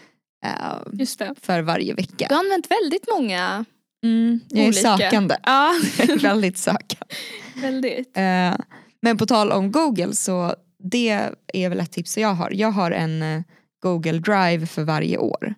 eh, 0.45 1.31
för 1.43 1.61
varje 1.62 1.95
vecka. 1.95 2.26
Du 2.28 2.35
har 2.35 2.45
använt 2.45 2.66
väldigt 2.71 3.05
många 3.16 3.64
Mm, 4.07 4.41
jag 4.49 4.63
är 4.65 4.69
olika. 4.69 4.97
sökande. 4.99 5.37
Ja, 5.43 5.75
Jag 5.99 6.11
är 6.11 6.19
väldigt 6.19 6.59
sökande. 6.59 7.15
väldigt. 7.57 8.17
Eh, 8.17 8.55
men 9.03 9.17
på 9.19 9.27
tal 9.27 9.53
om 9.53 9.73
Google 9.73 10.15
så 10.15 10.55
det 10.83 11.31
är 11.55 11.69
väl 11.69 11.81
ett 11.81 11.93
tips 11.93 12.19
jag 12.19 12.35
har. 12.35 12.51
Jag 12.51 12.71
har 12.71 12.91
en 12.91 13.23
eh, 13.23 13.43
Google 13.83 14.19
Drive 14.19 14.67
för 14.67 14.85
varje 14.85 15.19
år 15.19 15.55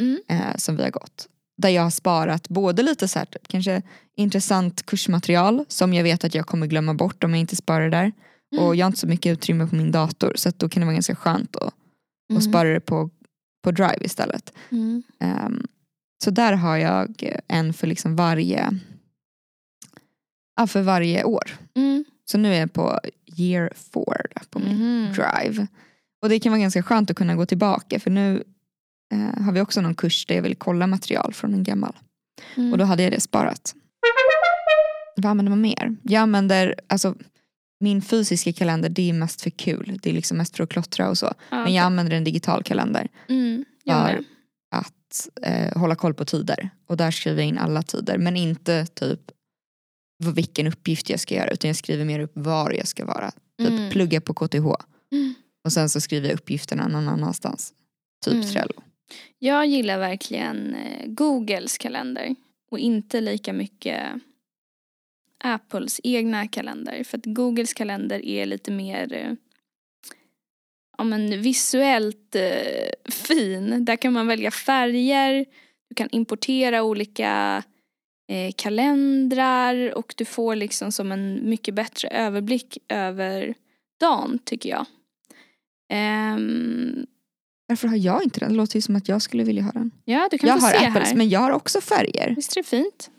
Mm. 0.00 0.18
eh, 0.28 0.56
som 0.56 0.76
vi 0.76 0.82
har 0.82 0.90
gått. 0.90 1.26
Där 1.62 1.68
jag 1.68 1.82
har 1.82 1.90
sparat 1.90 2.48
både 2.48 2.82
lite 2.82 3.08
så 3.08 3.18
här, 3.18 3.26
typ, 3.26 3.48
kanske 3.48 3.82
intressant 4.16 4.86
kursmaterial 4.86 5.64
som 5.68 5.94
jag 5.94 6.02
vet 6.04 6.24
att 6.24 6.34
jag 6.34 6.46
kommer 6.46 6.66
glömma 6.66 6.94
bort 6.94 7.24
om 7.24 7.30
jag 7.30 7.40
inte 7.40 7.56
sparar 7.56 7.84
det 7.84 7.90
där. 7.96 8.12
Mm. 8.52 8.64
Och 8.64 8.76
jag 8.76 8.84
har 8.84 8.88
inte 8.88 8.98
så 9.00 9.06
mycket 9.06 9.32
utrymme 9.32 9.66
på 9.66 9.74
min 9.76 9.92
dator 9.92 10.32
så 10.36 10.48
att 10.48 10.58
då 10.58 10.68
kan 10.68 10.80
det 10.80 10.84
vara 10.86 10.94
ganska 10.94 11.14
skönt 11.16 11.56
att, 11.56 11.74
Mm. 12.30 12.38
att 12.38 12.44
spara 12.44 12.68
det 12.68 12.80
på, 12.80 13.10
på 13.64 13.70
Drive 13.70 13.98
istället. 14.00 14.52
Mm. 14.70 15.02
Så 16.24 16.30
där 16.30 16.52
har 16.52 16.76
jag 16.76 17.38
en 17.48 17.72
för 17.72 17.86
liksom 17.86 18.16
varje, 18.16 18.70
ja, 20.56 20.66
för 20.66 20.82
varje 20.82 21.24
år. 21.24 21.56
Mm. 21.74 22.04
Så 22.24 22.38
nu 22.38 22.54
är 22.54 22.60
jag 22.60 22.72
på 22.72 23.00
year 23.36 23.72
four 23.92 24.26
då, 24.34 24.40
på 24.50 24.58
min 24.58 24.76
Mhm. 24.76 25.12
drive. 25.12 25.66
Och 26.22 26.28
det 26.28 26.40
kan 26.40 26.52
vara 26.52 26.60
ganska 26.60 26.82
skönt 26.82 27.10
att 27.10 27.16
kunna 27.16 27.34
gå 27.34 27.46
tillbaka 27.46 28.00
för 28.00 28.10
nu 28.10 28.44
eh, 29.12 29.42
har 29.44 29.52
vi 29.52 29.60
också 29.60 29.80
någon 29.80 29.94
kurs 29.94 30.26
där 30.26 30.34
jag 30.34 30.42
vill 30.42 30.56
kolla 30.56 30.86
material 30.86 31.32
från 31.34 31.54
en 31.54 31.62
gammal. 31.64 31.98
Mm. 32.56 32.72
Och 32.72 32.78
då 32.78 32.84
hade 32.84 33.02
jag 33.02 33.12
det 33.12 33.20
sparat. 33.20 33.74
Vad 35.16 35.26
använder 35.30 35.50
man 35.50 35.60
mer? 35.60 35.96
Jag 36.02 36.20
använder, 36.20 36.74
alltså 36.86 37.14
min 37.80 38.02
fysiska 38.02 38.52
kalender 38.52 38.88
det 38.88 39.08
är 39.10 39.12
mest 39.12 39.42
för 39.42 39.50
kul. 39.50 39.98
Det 40.02 40.10
är 40.10 40.14
liksom 40.14 40.36
mest 40.38 40.56
för 40.56 40.64
att 40.64 40.70
klottra 40.70 41.08
och 41.10 41.18
så. 41.18 41.26
Ja, 41.26 41.34
Men 41.50 41.62
okej. 41.62 41.74
jag 41.74 41.84
använder 41.84 42.16
en 42.16 42.24
digital 42.24 42.62
kalender 42.62 43.08
mm. 43.28 43.64
jag 43.84 44.02
med. 44.02 44.24
Att 44.72 45.28
eh, 45.42 45.78
hålla 45.80 45.94
koll 45.94 46.14
på 46.14 46.24
tider. 46.24 46.70
Och 46.86 46.96
där 46.96 47.10
skriver 47.10 47.38
jag 47.42 47.48
in 47.48 47.58
alla 47.58 47.82
tider. 47.82 48.18
Men 48.18 48.36
inte 48.36 48.86
typ 48.86 49.20
vilken 50.34 50.66
uppgift 50.66 51.10
jag 51.10 51.20
ska 51.20 51.34
göra 51.34 51.50
utan 51.50 51.68
jag 51.68 51.76
skriver 51.76 52.04
mer 52.04 52.20
upp 52.20 52.32
var 52.34 52.70
jag 52.72 52.88
ska 52.88 53.04
vara. 53.04 53.30
Typ 53.58 53.68
Mm. 53.68 53.90
plugga 53.90 54.20
på 54.20 54.34
KTH. 54.34 54.66
Mm. 55.12 55.34
Och 55.64 55.72
sen 55.72 55.88
så 55.88 56.00
skriver 56.00 56.28
jag 56.28 56.34
uppgifterna 56.34 56.88
någon 56.88 57.08
annanstans. 57.08 57.72
Typ 58.24 58.34
Mm. 58.34 58.46
Trello. 58.46 58.82
Jag 59.38 59.66
gillar 59.66 59.98
verkligen 59.98 60.74
eh, 60.74 61.06
Googles 61.06 61.78
kalender 61.78 62.34
och 62.70 62.78
inte 62.78 63.20
lika 63.20 63.52
mycket 63.52 64.02
Apples 65.44 66.00
egna 66.04 66.48
kalender. 66.48 67.04
För 67.04 67.18
att 67.18 67.26
Googles 67.26 67.72
kalender 67.74 68.24
är 68.24 68.46
lite 68.46 68.70
mer 68.70 69.12
eh, 69.14 69.32
ja, 70.98 71.04
men 71.04 71.42
visuellt 71.42 72.34
eh, 72.34 73.12
fin. 73.12 73.84
Där 73.84 73.96
kan 73.96 74.12
man 74.12 74.26
välja 74.26 74.50
färger, 74.50 75.44
du 75.88 75.94
kan 75.94 76.08
importera 76.12 76.82
olika 76.82 77.62
eh, 78.32 78.52
kalendrar 78.56 79.94
och 79.98 80.14
du 80.16 80.24
får 80.24 80.56
liksom 80.56 80.92
som 80.92 81.12
en 81.12 81.48
mycket 81.50 81.74
bättre 81.74 82.08
överblick 82.08 82.78
över 82.88 83.54
dagen 84.00 84.38
tycker 84.44 84.70
jag. 84.70 84.86
Ehm, 85.92 87.06
Varför 87.66 87.88
har 87.88 87.96
jag 87.96 88.22
inte 88.24 88.40
den? 88.40 88.48
Det 88.50 88.56
låter 88.56 88.76
ju 88.76 88.80
som 88.82 88.96
att 88.96 89.08
jag 89.08 89.22
skulle 89.22 89.44
vilja 89.44 89.62
ha 89.62 89.72
den. 89.72 89.90
ja, 90.04 90.28
du 90.30 90.38
kan 90.38 90.48
Jag 90.48 90.60
få 90.60 90.66
har 90.66 90.72
se 90.72 90.86
Apples 90.86 91.08
här. 91.08 91.16
men 91.16 91.28
jag 91.28 91.40
har 91.40 91.50
också 91.50 91.80
färger. 91.80 92.32
Visst 92.36 92.52
är 92.56 92.62
det 92.62 92.68
fint? 92.68 93.10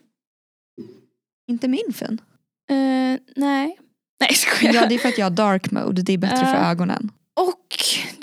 Inte 1.47 1.67
min 1.67 1.93
fin. 1.93 2.21
Eh, 2.69 3.19
nej. 3.35 3.77
Nej, 4.19 4.33
skojar. 4.33 4.73
Ja 4.73 4.85
det 4.89 4.95
är 4.95 4.99
för 4.99 5.09
att 5.09 5.17
jag 5.17 5.25
har 5.25 5.31
dark 5.31 5.71
mode. 5.71 6.01
Det 6.01 6.13
är 6.13 6.17
bättre 6.17 6.37
för 6.37 6.43
Ja. 6.55 6.71
ögonen. 6.71 7.11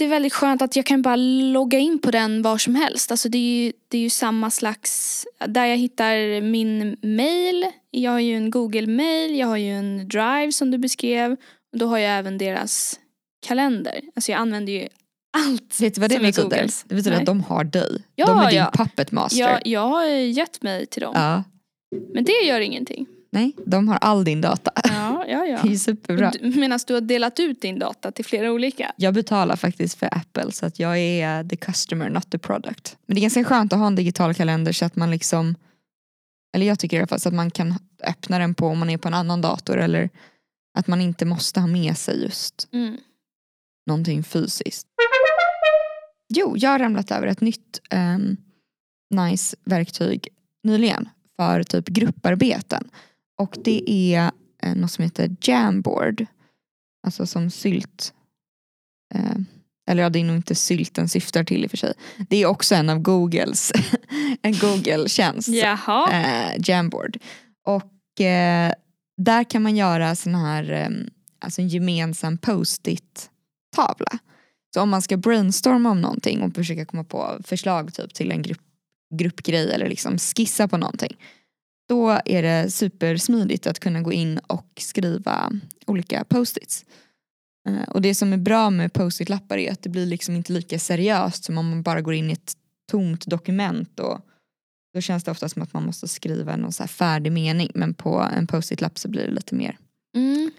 Det 0.00 0.04
är 0.04 0.08
väldigt 0.08 0.32
skönt 0.32 0.62
att 0.62 0.76
jag 0.76 0.86
kan 0.86 1.02
bara 1.02 1.16
logga 1.16 1.78
in 1.78 1.98
på 1.98 2.10
den 2.10 2.42
var 2.42 2.58
som 2.58 2.74
helst. 2.74 3.10
Alltså 3.10 3.28
det 3.28 3.38
är 3.38 3.64
ju, 3.64 3.72
det 3.88 3.98
är 3.98 4.02
ju 4.02 4.10
samma 4.10 4.50
slags, 4.50 5.26
där 5.46 5.66
jag 5.66 5.76
hittar 5.76 6.40
min 6.40 6.96
mail. 7.02 7.66
Jag 7.90 8.10
har 8.10 8.20
ju 8.20 8.36
en 8.36 8.50
Google 8.50 8.86
mail, 8.86 9.38
jag 9.38 9.46
har 9.46 9.56
ju 9.56 9.70
en 9.70 10.08
drive 10.08 10.52
som 10.52 10.70
du 10.70 10.78
beskrev. 10.78 11.32
Och 11.72 11.78
då 11.78 11.86
har 11.86 11.98
jag 11.98 12.18
även 12.18 12.38
deras 12.38 13.00
kalender. 13.46 14.00
Alltså 14.16 14.32
jag 14.32 14.38
använder 14.38 14.72
ju 14.72 14.88
allt. 15.36 15.80
Vet 15.80 15.94
du 15.94 16.00
vad 16.00 16.10
det 16.10 16.18
betyder? 16.18 16.66
Det 16.84 16.94
betyder 16.94 17.10
Nej. 17.10 17.20
att 17.20 17.26
de 17.26 17.42
har 17.42 17.64
dig. 17.64 18.04
Ja, 18.14 18.26
de 18.26 18.38
är 18.38 18.50
din 18.50 18.58
ja. 18.58 18.70
puppet 18.74 19.12
master. 19.12 19.40
Jag, 19.40 19.66
jag 19.66 19.88
har 19.88 20.04
gett 20.06 20.62
mig 20.62 20.86
till 20.86 21.02
dem. 21.02 21.12
Ja. 21.14 21.44
Men 22.14 22.24
det 22.24 22.46
gör 22.46 22.60
ingenting. 22.60 23.06
Nej, 23.32 23.52
de 23.66 23.88
har 23.88 23.96
all 24.00 24.24
din 24.24 24.40
data. 24.40 24.72
Ja, 24.84 25.24
ja, 25.28 25.44
ja. 25.46 25.60
Det 25.64 25.72
är 25.72 25.76
superbra. 25.76 26.32
Medan 26.42 26.78
du 26.86 26.94
har 26.94 27.00
delat 27.00 27.40
ut 27.40 27.60
din 27.62 27.78
data 27.78 28.12
till 28.12 28.24
flera 28.24 28.52
olika. 28.52 28.92
Jag 28.96 29.14
betalar 29.14 29.56
faktiskt 29.56 29.98
för 29.98 30.08
Apple 30.16 30.52
så 30.52 30.66
att 30.66 30.78
jag 30.78 30.98
är 30.98 31.44
the 31.44 31.56
customer 31.56 32.10
not 32.10 32.30
the 32.30 32.38
product. 32.38 32.96
Men 33.06 33.14
det 33.14 33.18
är 33.18 33.22
ganska 33.22 33.44
skönt 33.44 33.72
att 33.72 33.78
ha 33.78 33.86
en 33.86 33.94
digital 33.94 34.34
kalender 34.34 34.72
så 34.72 34.84
att 34.84 34.96
man 34.96 35.10
liksom 35.10 35.54
eller 36.56 36.66
jag 36.66 36.78
tycker 36.78 36.96
i 36.96 37.00
alla 37.00 37.06
fall 37.06 37.20
så 37.20 37.28
att 37.28 37.34
man 37.34 37.50
kan 37.50 37.74
öppna 38.04 38.38
den 38.38 38.54
på 38.54 38.66
om 38.66 38.78
man 38.78 38.90
är 38.90 38.98
på 38.98 39.08
en 39.08 39.14
annan 39.14 39.40
dator 39.40 39.78
eller 39.78 40.10
att 40.78 40.86
man 40.86 41.00
inte 41.00 41.24
måste 41.24 41.60
ha 41.60 41.66
med 41.66 41.96
sig 41.96 42.22
just 42.22 42.68
Mm. 42.72 42.96
någonting 43.86 44.24
fysiskt. 44.24 44.86
Jo, 46.34 46.54
jag 46.56 46.70
har 46.70 46.78
ramlat 46.78 47.10
över 47.10 47.26
ett 47.26 47.40
nytt 47.40 47.80
ehm, 47.90 48.36
nice 49.14 49.56
verktyg 49.64 50.28
nyligen 50.62 51.08
för 51.36 51.62
typ 51.62 51.88
grupparbeten. 51.88 52.90
Och 53.40 53.58
det 53.64 53.90
är 53.90 54.30
eh, 54.62 54.74
något 54.74 54.90
som 54.90 55.04
heter 55.04 55.36
Jamboard. 55.40 56.26
Alltså 57.06 57.26
som 57.26 57.50
sylt. 57.50 58.14
Eh, 59.14 59.36
eller 59.90 60.02
ja, 60.02 60.10
det 60.10 60.18
är 60.20 60.24
nog 60.24 60.36
inte 60.36 60.54
sylten 60.54 61.08
syftar 61.08 61.44
till 61.44 61.64
i 61.64 61.66
och 61.66 61.70
för 61.70 61.76
sig. 61.76 61.94
Det 62.28 62.36
är 62.36 62.46
också 62.46 62.74
en 62.74 62.88
av 62.88 62.98
Googles 62.98 63.72
en 64.42 64.52
Google-tjänst. 64.52 65.48
Jaha. 65.48 66.12
Eh, 66.12 66.56
Jamboard. 66.58 67.18
Och 67.66 68.20
eh, 68.20 68.72
där 69.16 69.44
kan 69.44 69.62
man 69.62 69.76
göra 69.76 70.16
sån 70.16 70.34
här, 70.34 70.72
eh, 70.72 70.88
alltså 71.40 71.60
en 71.60 71.68
gemensam 71.68 72.38
post-it-tavla. 72.38 74.18
Så 74.74 74.82
om 74.82 74.90
man 74.90 75.02
ska 75.02 75.16
brainstorma 75.16 75.90
om 75.90 76.00
någonting 76.00 76.42
och 76.42 76.54
försöka 76.54 76.84
komma 76.84 77.04
på 77.04 77.38
förslag 77.44 77.94
typ 77.94 78.14
till 78.14 78.30
en 78.32 78.42
grupp, 78.42 78.62
gruppgrej 79.14 79.72
eller 79.72 79.88
liksom 79.88 80.18
skissa 80.18 80.68
på 80.68 80.76
någonting. 80.76 81.16
Då 81.90 82.20
är 82.24 82.42
det 82.42 82.70
supersmidigt 82.70 83.66
att 83.66 83.78
kunna 83.78 84.00
gå 84.00 84.12
in 84.12 84.38
och 84.38 84.66
skriva 84.80 85.52
olika 85.86 86.24
post-its. 86.24 86.84
Eh, 87.68 87.88
Och 87.88 88.02
det 88.02 88.14
som 88.14 88.32
är 88.32 88.36
bra 88.36 88.70
med 88.70 88.92
post-it-lappar 88.92 89.58
är 89.58 89.72
att 89.72 89.82
det 89.82 89.88
blir 89.90 90.06
liksom 90.06 90.36
inte 90.36 90.52
lika 90.52 90.78
seriöst 90.78 91.44
som 91.44 91.58
om 91.58 91.70
man 91.70 91.82
bara 91.82 92.00
går 92.00 92.14
in 92.14 92.30
i 92.30 92.32
ett 92.32 92.54
tomt 92.90 93.26
dokument 93.26 94.00
och 94.00 94.20
då 94.94 95.00
känns 95.00 95.24
det 95.24 95.30
ofta 95.30 95.48
som 95.48 95.62
att 95.62 95.72
man 95.72 95.86
måste 95.86 96.08
skriva 96.08 96.56
någon 96.56 96.72
så 96.72 96.86
färdig 96.86 97.32
mening 97.32 97.70
men 97.74 97.94
på 97.94 98.28
en 98.36 98.46
post-it-lapp 98.46 98.98
så 98.98 99.08
blir 99.08 99.26
det 99.26 99.32
lite 99.34 99.54
mer. 99.54 99.78
Mm. 100.16 100.50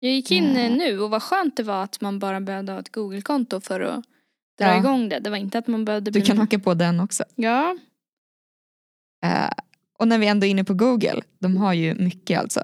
Jag 0.00 0.12
gick 0.12 0.30
in 0.30 0.56
eh, 0.56 0.70
nu 0.72 1.00
och 1.00 1.10
vad 1.10 1.22
skönt 1.22 1.56
det 1.56 1.62
var 1.62 1.82
att 1.84 2.00
man 2.00 2.18
bara 2.18 2.40
behövde 2.40 2.72
ha 2.72 2.80
ett 2.80 2.92
Google-konto 2.92 3.60
för 3.60 3.80
att 3.80 4.04
dra 4.58 4.66
Ja. 4.66 4.78
igång 4.78 5.08
det. 5.08 5.18
Det 5.20 5.30
var 5.30 5.36
inte 5.36 5.58
att 5.58 5.66
man 5.66 5.84
behövde 5.84 6.10
Du 6.10 6.20
kan 6.22 6.38
haka 6.38 6.58
på 6.58 6.74
den 6.74 7.00
också. 7.00 7.24
Ja. 7.34 7.78
Eh, 9.24 9.50
och 10.00 10.08
när 10.08 10.18
vi 10.18 10.26
ändå 10.26 10.46
är 10.46 10.50
inne 10.50 10.64
på 10.64 10.74
Google, 10.74 11.22
de 11.38 11.56
har 11.56 11.72
ju 11.72 11.94
mycket 11.94 12.40
alltså. 12.40 12.62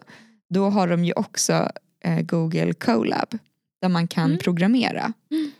Då 0.48 0.70
har 0.70 0.88
de 0.88 1.04
ju 1.04 1.12
också 1.12 1.70
eh, 2.04 2.20
Google 2.20 2.72
Colab 2.72 3.38
där 3.80 3.88
man 3.88 4.08
kan 4.08 4.24
Mm. 4.30 4.38
programmera. 4.38 5.12
Mm. 5.30 5.50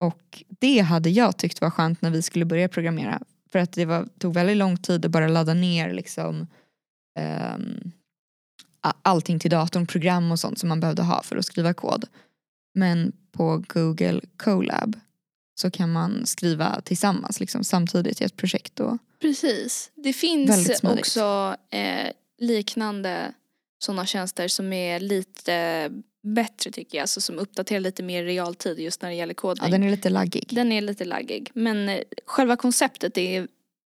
Och 0.00 0.44
det 0.60 0.78
hade 0.80 1.10
jag 1.10 1.36
tyckt 1.36 1.60
var 1.60 1.70
skönt 1.70 2.02
när 2.02 2.10
vi 2.10 2.22
skulle 2.22 2.44
börja 2.44 2.68
programmera. 2.68 3.22
För 3.52 3.58
att 3.58 3.72
det 3.72 3.84
var, 3.84 4.08
tog 4.18 4.34
väldigt 4.34 4.56
lång 4.56 4.76
tid 4.76 5.04
att 5.04 5.10
bara 5.10 5.28
ladda 5.28 5.54
ner 5.54 5.92
liksom, 5.92 6.46
a- 8.82 8.92
allting 9.02 9.38
till 9.38 9.50
datorn, 9.50 9.86
program 9.86 10.32
och 10.32 10.40
sånt 10.40 10.58
som 10.58 10.68
man 10.68 10.80
behövde 10.80 11.02
ha 11.02 11.22
för 11.22 11.36
att 11.36 11.44
skriva 11.44 11.74
kod. 11.74 12.04
Men 12.74 13.12
på 13.32 13.64
Google 13.68 14.20
Colab 14.36 14.96
så 15.54 15.70
kan 15.70 15.92
man 15.92 16.26
skriva 16.26 16.80
tillsammans 16.80 17.40
liksom, 17.40 17.64
samtidigt 17.64 18.20
i 18.20 18.24
ett 18.24 18.36
projekt. 18.36 18.80
Och, 18.80 18.98
Precis. 19.20 19.90
Det 19.94 20.12
finns 20.12 20.80
också 20.82 21.56
eh, 21.70 22.10
liknande 22.38 23.32
sådana 23.78 24.06
tjänster 24.06 24.48
som 24.48 24.72
är 24.72 25.00
lite 25.00 25.90
bättre 26.22 26.70
tycker 26.70 26.98
jag. 26.98 27.02
Alltså 27.02 27.20
som 27.20 27.38
uppdaterar 27.38 27.80
lite 27.80 28.02
mer 28.02 28.22
i 28.22 28.26
realtid 28.26 28.78
just 28.78 29.02
när 29.02 29.08
det 29.08 29.14
gäller 29.14 29.34
kodning. 29.34 29.64
ja, 29.64 29.70
den 29.72 29.82
är 29.82 29.90
lite 29.90 30.10
laggig. 30.10 30.48
Den 30.50 30.72
är 30.72 30.80
lite 30.80 31.04
laggig. 31.04 31.50
Men 31.54 31.88
eh, 31.88 32.00
själva 32.26 32.56
konceptet 32.56 33.18
är, 33.18 33.48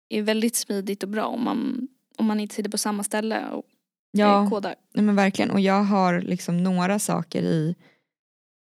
är 0.09 0.23
väldigt 0.23 0.57
smidigt 0.57 1.03
och 1.03 1.09
bra 1.09 1.25
om 1.27 1.45
man, 1.45 1.89
om 2.17 2.27
man 2.27 2.41
inte 2.41 2.55
sitter 2.55 2.71
på 2.71 2.79
samma 2.79 3.05
ställe 3.05 3.49
och 3.51 3.65
Ja. 4.13 4.43
eh, 4.45 4.51
kodar. 4.51 4.75
Nej 4.95 5.05
men 5.05 5.17
verkligen 5.17 5.51
och 5.51 5.61
jag 5.61 5.83
har 5.83 6.21
liksom 6.21 6.63
några 6.63 6.99
saker 6.99 7.43
i 7.43 7.75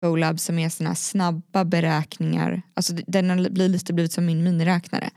Colab 0.06 0.40
som 0.40 0.58
är 0.58 0.68
här 0.86 0.94
snabba 0.94 1.64
beräkningar. 1.64 2.62
Alltså 2.74 2.92
den 3.06 3.30
har 3.30 3.48
blir 3.50 3.68
lite 3.68 3.92
blivit 3.92 4.12
som 4.12 4.26
min 4.26 4.44
miniräknare. 4.44 5.10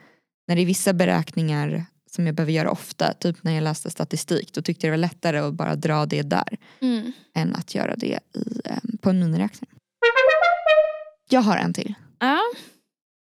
När 0.48 0.56
det 0.56 0.62
är 0.62 0.66
vissa 0.66 0.94
beräkningar 0.94 1.86
som 2.12 2.26
jag 2.26 2.36
behöver 2.36 2.52
göra 2.54 2.72
ofta, 2.72 3.14
typ 3.14 3.44
när 3.44 3.52
jag 3.56 3.64
läste 3.64 3.92
statistik, 3.92 4.54
då 4.54 4.62
tyckte 4.62 4.88
jag 4.88 4.92
det 4.92 4.98
var 4.98 5.02
lättare 5.02 5.38
att 5.40 5.54
bara 5.54 5.76
dra 5.76 6.06
det 6.06 6.22
där 6.22 6.58
Mm. 6.82 7.12
än 7.36 7.56
att 7.56 7.76
göra 7.76 7.96
det 7.96 8.08
i, 8.08 8.14
eh, 8.66 8.78
på 9.02 9.10
en 9.10 9.20
miniräknare. 9.20 9.72
Jag 11.30 11.42
har 11.42 11.58
en 11.58 11.74
till. 11.74 11.94
Ja. 12.20 12.40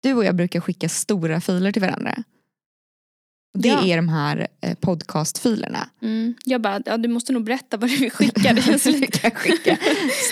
Du 0.02 0.14
och 0.14 0.24
jag 0.24 0.36
brukar 0.36 0.60
skicka 0.60 0.88
stora 0.88 1.40
filer 1.40 1.72
till 1.72 1.82
varandra. 1.82 2.14
Det 3.58 3.68
Ja. 3.68 3.84
är 3.86 3.96
de 3.96 4.08
här 4.08 4.48
eh, 4.60 4.74
podcastfilerna. 4.74 5.88
Mm. 6.02 6.34
Jag 6.44 6.60
bara, 6.60 6.82
ja, 6.86 6.96
du 6.96 7.08
måste 7.08 7.32
nog 7.32 7.44
berätta 7.44 7.76
vad 7.76 7.90
du 7.90 7.96
vill 7.96 8.10
skicka. 8.10 8.52
Det 8.54 8.62
känns 8.62 8.86
Vi 8.86 8.92
lite... 8.92 9.30
skicka 9.34 9.78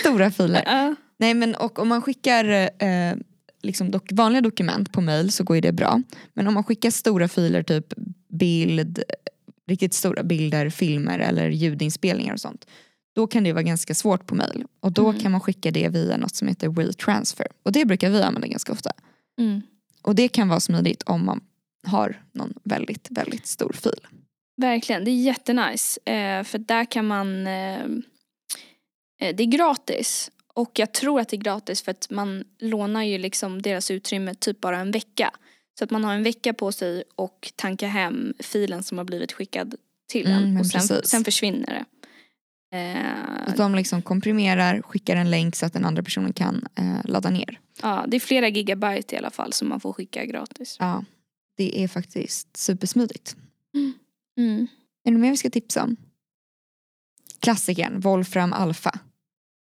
stora 0.01 0.31
filer. 0.31 0.63
Ja. 0.65 0.95
Nej 1.23 1.33
men 1.33 1.55
och 1.55 1.79
om 1.79 1.87
man 1.87 2.01
skickar 2.01 2.45
eh, 2.83 3.15
liksom 3.61 3.91
dok- 3.91 4.11
vanliga 4.13 4.41
dokument 4.41 4.91
på 4.93 5.01
mail 5.01 5.31
så 5.31 5.43
går 5.43 5.55
ju 5.57 5.61
det 5.61 5.71
bra. 5.71 6.01
Men 6.33 6.47
om 6.47 6.53
man 6.53 6.63
skickar 6.63 6.89
stora 6.91 7.27
filer, 7.27 7.63
typ 7.63 7.93
bild, 8.29 9.03
riktigt 9.67 9.93
stora 9.93 10.23
bilder, 10.23 10.69
filmer 10.69 11.19
eller 11.19 11.49
ljudinspelningar 11.49 12.33
och 12.33 12.39
sånt. 12.39 12.65
Då 13.15 13.27
kan 13.27 13.43
det 13.43 13.53
vara 13.53 13.63
ganska 13.63 13.95
svårt 13.95 14.25
på 14.27 14.35
mail. 14.35 14.65
Och 14.79 14.91
då 14.91 15.09
Mm. 15.09 15.21
kan 15.21 15.31
man 15.31 15.41
skicka 15.41 15.71
det 15.71 15.89
via 15.89 16.17
något 16.17 16.35
som 16.35 16.47
heter 16.47 16.69
WeTransfer. 16.69 17.47
Och 17.63 17.71
det 17.71 17.85
brukar 17.85 18.09
vi 18.09 18.21
använda 18.21 18.47
ganska 18.47 18.71
ofta. 18.71 18.91
Mm. 19.39 19.61
Och 20.01 20.15
det 20.15 20.27
kan 20.27 20.49
vara 20.49 20.59
smidigt 20.59 21.03
om 21.03 21.25
man 21.25 21.41
har 21.87 22.23
någon 22.31 22.53
väldigt, 22.63 23.07
väldigt 23.11 23.47
stor 23.47 23.73
fil. 23.73 24.07
Verkligen, 24.57 25.05
det 25.05 25.11
är 25.11 25.21
jättenice. 25.23 25.99
Eh, 26.05 26.43
för 26.43 26.57
där 26.57 26.85
kan 26.85 27.07
man... 27.07 27.47
Eh, 27.47 27.81
eh, 29.21 29.35
det 29.35 29.43
är 29.43 29.47
gratis. 29.47 30.31
Och 30.55 30.79
jag 30.79 30.91
tror 30.93 31.19
att 31.19 31.29
det 31.29 31.35
är 31.35 31.41
gratis 31.41 31.81
för 31.81 31.91
att 31.91 32.07
man 32.09 32.43
lånar 32.59 33.03
ju 33.03 33.17
liksom 33.17 33.61
deras 33.61 33.91
utrymme 33.91 34.33
typ 34.35 34.61
bara 34.61 34.79
en 34.79 34.91
vecka. 34.91 35.31
Så 35.79 35.83
att 35.83 35.91
man 35.91 36.03
har 36.03 36.13
en 36.13 36.23
vecka 36.23 36.53
på 36.53 36.71
sig 36.71 37.03
och 37.15 37.51
tanka 37.55 37.87
hem 37.87 38.33
filen 38.39 38.83
som 38.83 38.97
har 38.97 39.05
blivit 39.05 39.31
skickad 39.31 39.75
till 40.07 40.27
Mm, 40.27 40.43
en. 40.43 40.57
Och 40.57 40.65
sen, 40.67 41.01
sen 41.03 41.23
försvinner 41.23 41.65
det. 41.67 41.85
Eh, 42.77 43.51
Så 43.51 43.57
de 43.57 43.75
liksom 43.75 44.01
komprimerar, 44.01 44.81
skickar 44.81 45.15
en 45.15 45.31
länk 45.31 45.55
så 45.55 45.65
att 45.65 45.73
den 45.73 45.85
andra 45.85 46.03
personen 46.03 46.33
kan 46.33 46.67
eh, 46.75 46.97
ladda 47.03 47.29
ner. 47.29 47.59
ja, 47.81 48.05
det 48.07 48.17
är 48.17 48.19
flera 48.19 48.47
gigabyte 48.47 49.15
i 49.15 49.17
alla 49.17 49.29
fall 49.31 49.53
som 49.53 49.69
man 49.69 49.79
får 49.79 49.93
skicka 49.93 50.25
gratis. 50.25 50.77
Ja, 50.79 51.03
det 51.57 51.83
är 51.83 51.87
faktiskt 51.87 52.57
supersmidigt. 52.57 53.35
Mm. 54.37 54.67
Är 55.05 55.11
det 55.11 55.17
mer 55.17 55.29
vi 55.31 55.37
ska 55.37 55.49
tipsa 55.49 55.83
om? 55.83 55.95
Klassikern, 57.39 57.99
Wolfram 57.99 58.53
Alpha. 58.53 58.99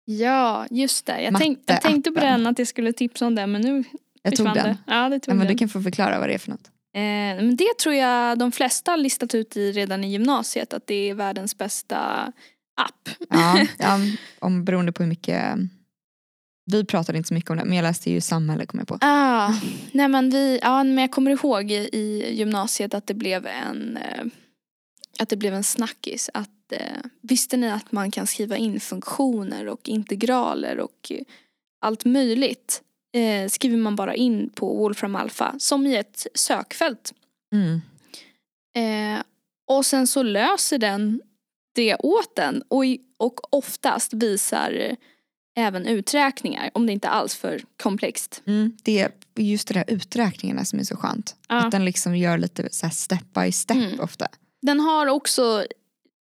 Ja, 0.04 0.66
just 0.70 1.06
det. 1.06 1.22
Jag, 1.22 1.38
tänk, 1.38 1.58
jag 1.66 1.80
tänkte 1.80 2.10
på 2.10 2.20
den 2.20 2.46
att 2.46 2.58
jag 2.58 2.68
skulle 2.68 2.92
tipsa 2.92 3.26
om 3.26 3.34
den 3.34 3.52
men 3.52 3.60
nu 3.60 3.84
Jag 4.22 4.36
tog 4.36 4.46
den. 4.46 4.54
det. 4.54 4.76
Ja, 4.86 5.08
det 5.08 5.14
Ja, 5.14 5.20
tog 5.20 5.28
men 5.34 5.38
den. 5.38 5.46
du 5.46 5.58
kan 5.58 5.68
få 5.68 5.82
förklara 5.82 6.18
vad 6.18 6.28
det 6.28 6.34
är 6.34 6.38
för 6.38 6.50
något. 6.50 6.70
Eh, 6.96 7.00
men 7.44 7.56
det 7.56 7.78
tror 7.82 7.94
jag 7.94 8.38
de 8.38 8.52
flesta 8.52 8.90
har 8.90 8.98
listat 8.98 9.34
ut 9.34 9.56
i 9.56 9.72
redan 9.72 10.04
i 10.04 10.10
gymnasiet 10.12 10.72
att 10.72 10.86
det 10.86 11.10
är 11.10 11.14
världens 11.14 11.58
bästa 11.58 12.32
app. 12.80 13.08
Ja, 13.30 13.66
ja, 13.78 13.98
om, 14.38 14.64
beroende 14.64 14.92
på 14.92 15.02
hur 15.02 15.08
mycket... 15.10 15.54
Vi 16.72 16.84
pratade 16.84 17.18
inte 17.18 17.28
så 17.28 17.34
mycket 17.34 17.50
om 17.50 17.56
det 17.56 17.64
men 17.64 17.76
jag 17.76 17.82
läste 17.82 18.10
ju 18.10 18.20
samhälle 18.20 18.66
kom 18.66 18.78
jag 18.78 18.88
på. 18.88 18.98
Ah, 19.00 19.52
nej 19.92 20.08
men 20.08 20.30
vi, 20.30 20.58
ja 20.62 20.84
men 20.84 20.98
jag 20.98 21.10
kommer 21.10 21.30
ihåg 21.30 21.70
i, 21.70 21.88
i 21.92 22.34
gymnasiet 22.34 22.94
att 22.94 23.06
det 23.06 23.14
blev 23.14 23.46
en, 23.46 23.96
eh, 23.96 24.24
att 25.18 25.28
det 25.28 25.36
blev 25.36 25.54
en 25.54 25.64
snackis. 25.64 26.30
Att, 26.34 26.72
eh, 26.72 26.80
visste 27.20 27.56
ni 27.56 27.70
att 27.70 27.92
man 27.92 28.10
kan 28.10 28.26
skriva 28.26 28.56
in 28.56 28.80
funktioner 28.80 29.68
och 29.68 29.88
integraler 29.88 30.80
och 30.80 31.10
eh, 31.10 31.20
allt 31.80 32.04
möjligt 32.04 32.82
eh, 33.16 33.48
skriver 33.48 33.76
man 33.76 33.96
bara 33.96 34.14
in 34.14 34.50
på 34.54 34.74
Wolfram 34.76 35.16
Alpha 35.16 35.54
som 35.58 35.86
i 35.86 35.96
ett 35.96 36.26
sökfält. 36.34 37.12
Mm. 37.52 37.80
Eh, 38.76 39.22
och 39.70 39.86
sen 39.86 40.06
så 40.06 40.22
löser 40.22 40.78
den 40.78 41.20
det 41.74 41.96
åt 41.96 42.36
den 42.36 42.62
och, 42.68 42.86
i- 42.86 43.00
och 43.16 43.54
oftast 43.54 44.12
visar 44.12 44.72
eh, 44.72 44.96
även 45.56 45.86
uträkningar 45.86 46.70
om 46.74 46.86
det 46.86 46.92
inte 46.92 47.08
alls 47.08 47.34
för 47.34 47.62
komplext. 47.82 48.42
Mm. 48.46 48.76
Det 48.82 49.00
är 49.00 49.10
just 49.36 49.68
det 49.68 49.74
där 49.74 49.84
uträkningarna 49.88 50.64
som 50.64 50.78
är 50.78 50.84
så 50.84 50.96
skönt. 50.96 51.36
Ja. 51.48 51.54
Att 51.64 51.70
den 51.70 51.84
liksom 51.84 52.16
gör 52.16 52.38
lite 52.38 52.68
så 52.72 52.90
step 52.90 53.24
by 53.34 53.52
step 53.52 53.76
Mm. 53.76 54.00
ofta. 54.00 54.28
Den 54.66 54.80
har 54.80 55.06
också 55.06 55.66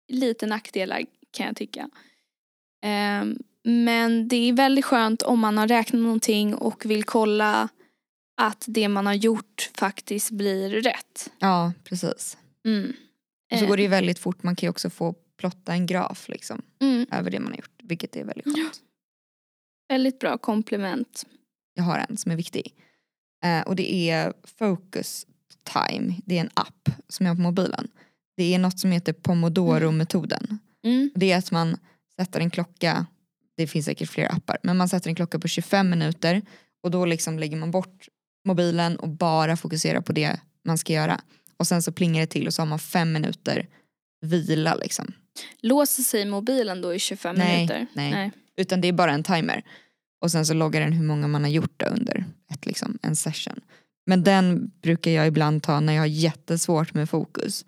lite 0.08 0.46
nackdelar 0.46 1.02
kan 1.32 1.46
jag 1.46 1.56
tycka. 1.56 1.90
Ehm, 2.84 3.38
men 3.64 4.28
det 4.28 4.36
är 4.36 4.54
väldigt 4.54 4.86
skönt 4.86 5.22
om 5.22 5.40
man 5.40 5.58
har 5.58 5.68
räknat 5.68 6.02
någonting 6.02 6.56
och 6.56 6.86
vill 6.86 7.04
kolla 7.04 7.70
att 8.42 8.66
det 8.68 8.88
man 8.88 9.06
har 9.06 9.14
gjort 9.14 9.72
faktiskt 9.74 10.32
blir 10.32 10.70
rätt. 10.70 11.32
Ja 11.40 11.74
precis. 11.84 12.38
Mm. 12.66 12.94
Och 13.52 13.58
så 13.60 13.64
Eh, 13.64 13.70
går 13.70 13.78
det 13.78 13.84
ju 13.84 13.90
väldigt 13.90 14.20
fort, 14.20 14.44
man 14.44 14.56
kan 14.56 14.68
ju 14.68 14.70
också 14.70 14.90
få 14.90 15.16
plotta 15.38 15.74
en 15.74 15.86
graf 15.86 16.30
liksom, 16.30 16.62
mm, 16.82 17.06
över 17.12 17.32
det 17.32 17.40
man 17.40 17.52
har 17.52 17.58
gjort. 17.58 17.80
Vilket 17.84 18.16
är 18.16 18.24
väldigt 18.24 18.46
skönt. 18.46 18.82
väldigt 19.90 20.20
bra 20.20 20.38
komplement. 20.38 21.26
Jag 21.74 21.84
har 21.84 22.06
en 22.10 22.18
som 22.18 22.32
är 22.32 22.36
viktig. 22.36 22.74
Eh, 23.44 23.62
och 23.62 23.76
det 23.76 24.10
är 24.10 24.34
Focus 24.44 25.28
Time. 25.64 26.16
Det 26.26 26.38
är 26.38 26.42
en 26.42 26.50
app 26.54 26.90
som 27.10 27.26
jag 27.26 27.32
har 27.32 27.36
på 27.36 27.42
mobilen. 27.42 27.88
Det 28.38 28.54
är 28.54 28.60
något 28.60 28.80
som 28.80 28.92
heter 28.92 29.14
Pomodoro-metoden. 29.14 30.60
Mm. 30.84 31.12
Det 31.16 31.32
är 31.32 31.38
att 31.38 31.52
man 31.52 31.78
sätter 32.16 32.40
en 32.40 32.50
klocka, 32.50 33.06
det 33.58 33.68
finns 33.68 33.86
säkert 33.86 34.10
fler 34.10 34.36
appar, 34.36 34.58
men 34.64 34.78
man 34.78 34.90
sätter 34.90 35.10
en 35.10 35.16
klocka 35.16 35.40
på 35.40 35.48
25 35.48 35.90
minuter 35.90 36.42
och 36.84 36.92
då 36.92 37.06
liksom 37.06 37.40
lägger 37.40 37.58
man 37.58 37.72
bort 37.72 38.08
mobilen 38.46 38.96
och 38.96 39.10
bara 39.10 39.58
fokuserar 39.58 40.02
på 40.02 40.12
det 40.12 40.40
man 40.66 40.78
ska 40.78 40.94
göra. 40.94 41.22
Och 41.58 41.68
sen 41.68 41.84
så 41.84 41.92
plingar 41.92 42.22
det 42.22 42.28
till 42.28 42.48
och 42.48 42.54
så 42.54 42.62
har 42.62 42.68
man 42.68 42.80
fem 42.80 43.14
minuter 43.14 43.68
vila 44.22 44.76
liksom. 44.76 45.12
Låser 45.62 46.04
sig 46.04 46.26
mobilen 46.26 46.82
då 46.82 46.94
i 46.94 47.00
25 47.00 47.36
Nej, 47.36 47.56
minuter? 47.56 47.88
nej. 47.94 48.32
Utan 48.58 48.82
det 48.82 48.88
är 48.88 48.94
bara 48.94 49.12
en 49.12 49.24
timer. 49.24 49.64
Och 50.22 50.32
sen 50.32 50.46
så 50.46 50.54
loggar 50.54 50.82
den 50.82 50.94
hur 50.94 51.06
många 51.06 51.28
man 51.28 51.44
har 51.44 51.52
gjort 51.52 51.82
under 51.82 52.26
ett, 52.54 52.66
liksom, 52.66 52.98
en 53.02 53.16
session. 53.16 53.62
Men 54.06 54.24
den 54.24 54.72
brukar 54.82 55.12
jag 55.12 55.28
ibland 55.28 55.64
ta 55.64 55.80
när 55.80 55.94
jag 55.94 56.02
har 56.02 56.08
jättesvårt 56.08 56.94
med 56.94 57.10
fokus. 57.10 57.66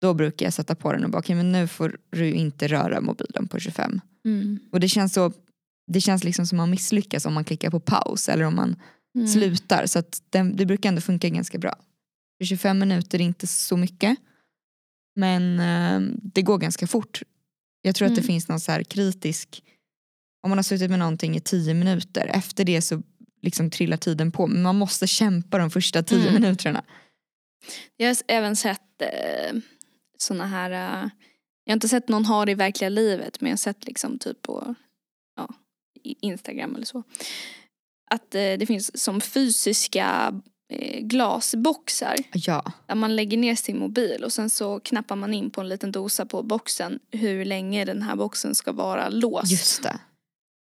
Då 0.00 0.14
brukar 0.14 0.46
jag 0.46 0.52
sätta 0.52 0.74
på 0.74 0.92
den 0.92 1.04
och 1.04 1.10
bara 1.10 1.18
okej 1.18 1.36
men 1.36 1.52
nu 1.52 1.66
får 1.68 1.96
du 2.10 2.32
inte 2.32 2.68
röra 2.68 3.00
mobilen 3.00 3.48
på 3.48 3.58
25. 3.58 4.00
Mm. 4.24 4.58
Och 4.72 4.80
det 4.80 4.88
känns 4.88 5.12
så 5.14 5.32
det 5.92 6.00
känns 6.00 6.24
liksom 6.24 6.46
som 6.46 6.56
man 6.58 6.70
misslyckas 6.70 7.26
om 7.26 7.34
man 7.34 7.44
klickar 7.44 7.70
på 7.70 7.80
paus 7.80 8.28
eller 8.28 8.44
om 8.44 8.56
man 8.56 8.76
Mm. 9.14 9.28
slutar. 9.28 9.86
Så 9.86 9.98
att 9.98 10.22
den, 10.30 10.56
det 10.56 10.66
brukar 10.66 10.88
ändå 10.88 11.00
funka 11.00 11.28
ganska 11.28 11.58
bra. 11.58 11.74
För 12.38 12.44
25 12.44 12.78
minuter 12.78 13.18
är 13.20 13.24
inte 13.24 13.46
så 13.46 13.76
mycket. 13.76 14.16
Men 15.16 15.60
eh, 15.60 16.00
det 16.22 16.42
går 16.42 16.58
ganska 16.58 16.86
fort. 16.86 17.22
Jag 17.82 17.94
tror 17.94 18.06
att 18.06 18.14
det 18.14 18.20
Mm. 18.20 18.26
finns 18.26 18.48
någon 18.48 18.60
så 18.60 18.72
här 18.72 18.82
kritisk, 18.82 19.62
om 20.42 20.50
man 20.50 20.58
har 20.58 20.62
suttit 20.62 20.90
med 20.90 20.98
någonting 20.98 21.36
i 21.36 21.40
10 21.40 21.74
minuter, 21.74 22.26
efter 22.34 22.64
det 22.64 22.82
så 22.82 23.02
liksom 23.42 23.70
trillar 23.70 23.96
tiden 23.96 24.32
på. 24.32 24.46
Men 24.46 24.62
man 24.62 24.76
måste 24.76 25.06
kämpa 25.06 25.58
de 25.58 25.70
första 25.70 26.02
10 26.02 26.20
Mm. 26.28 26.34
minuterna. 26.34 26.84
Jag 27.96 28.08
har 28.08 28.16
även 28.28 28.56
sett 28.56 29.02
eh, 29.02 29.56
såna 30.18 30.46
här, 30.46 30.70
eh, 30.70 31.08
jag 31.64 31.72
har 31.72 31.76
inte 31.76 31.88
sett 31.88 32.08
någon 32.08 32.24
ha 32.24 32.44
det 32.44 32.52
i 32.52 32.54
verkliga 32.54 32.88
livet 32.88 33.40
men 33.40 33.48
jag 33.50 33.52
har 33.52 33.58
sett 33.58 33.86
liksom 33.86 34.18
typ 34.18 34.42
på 34.42 34.74
ja, 35.36 35.48
Instagram 36.02 36.74
eller 36.74 36.86
så. 36.86 37.02
Att 38.10 38.34
eh, 38.34 38.40
det 38.58 38.66
finns 38.66 39.02
som 39.02 39.20
fysiska 39.20 40.34
eh, 40.72 41.00
glasboxar 41.00 42.16
Ja, 42.32 42.72
där 42.86 42.94
man 42.94 43.16
lägger 43.16 43.38
ner 43.38 43.54
sin 43.54 43.78
mobil 43.78 44.24
och 44.24 44.32
sen 44.32 44.50
så 44.50 44.80
knappar 44.80 45.16
man 45.16 45.34
in 45.34 45.50
på 45.50 45.60
en 45.60 45.68
liten 45.68 45.92
dosa 45.92 46.26
på 46.26 46.42
boxen 46.42 46.98
hur 47.10 47.44
länge 47.44 47.84
den 47.84 48.02
här 48.02 48.16
boxen 48.16 48.54
ska 48.54 48.72
vara 48.72 49.08
låst. 49.08 49.50
just 49.52 49.82
det. 49.82 49.98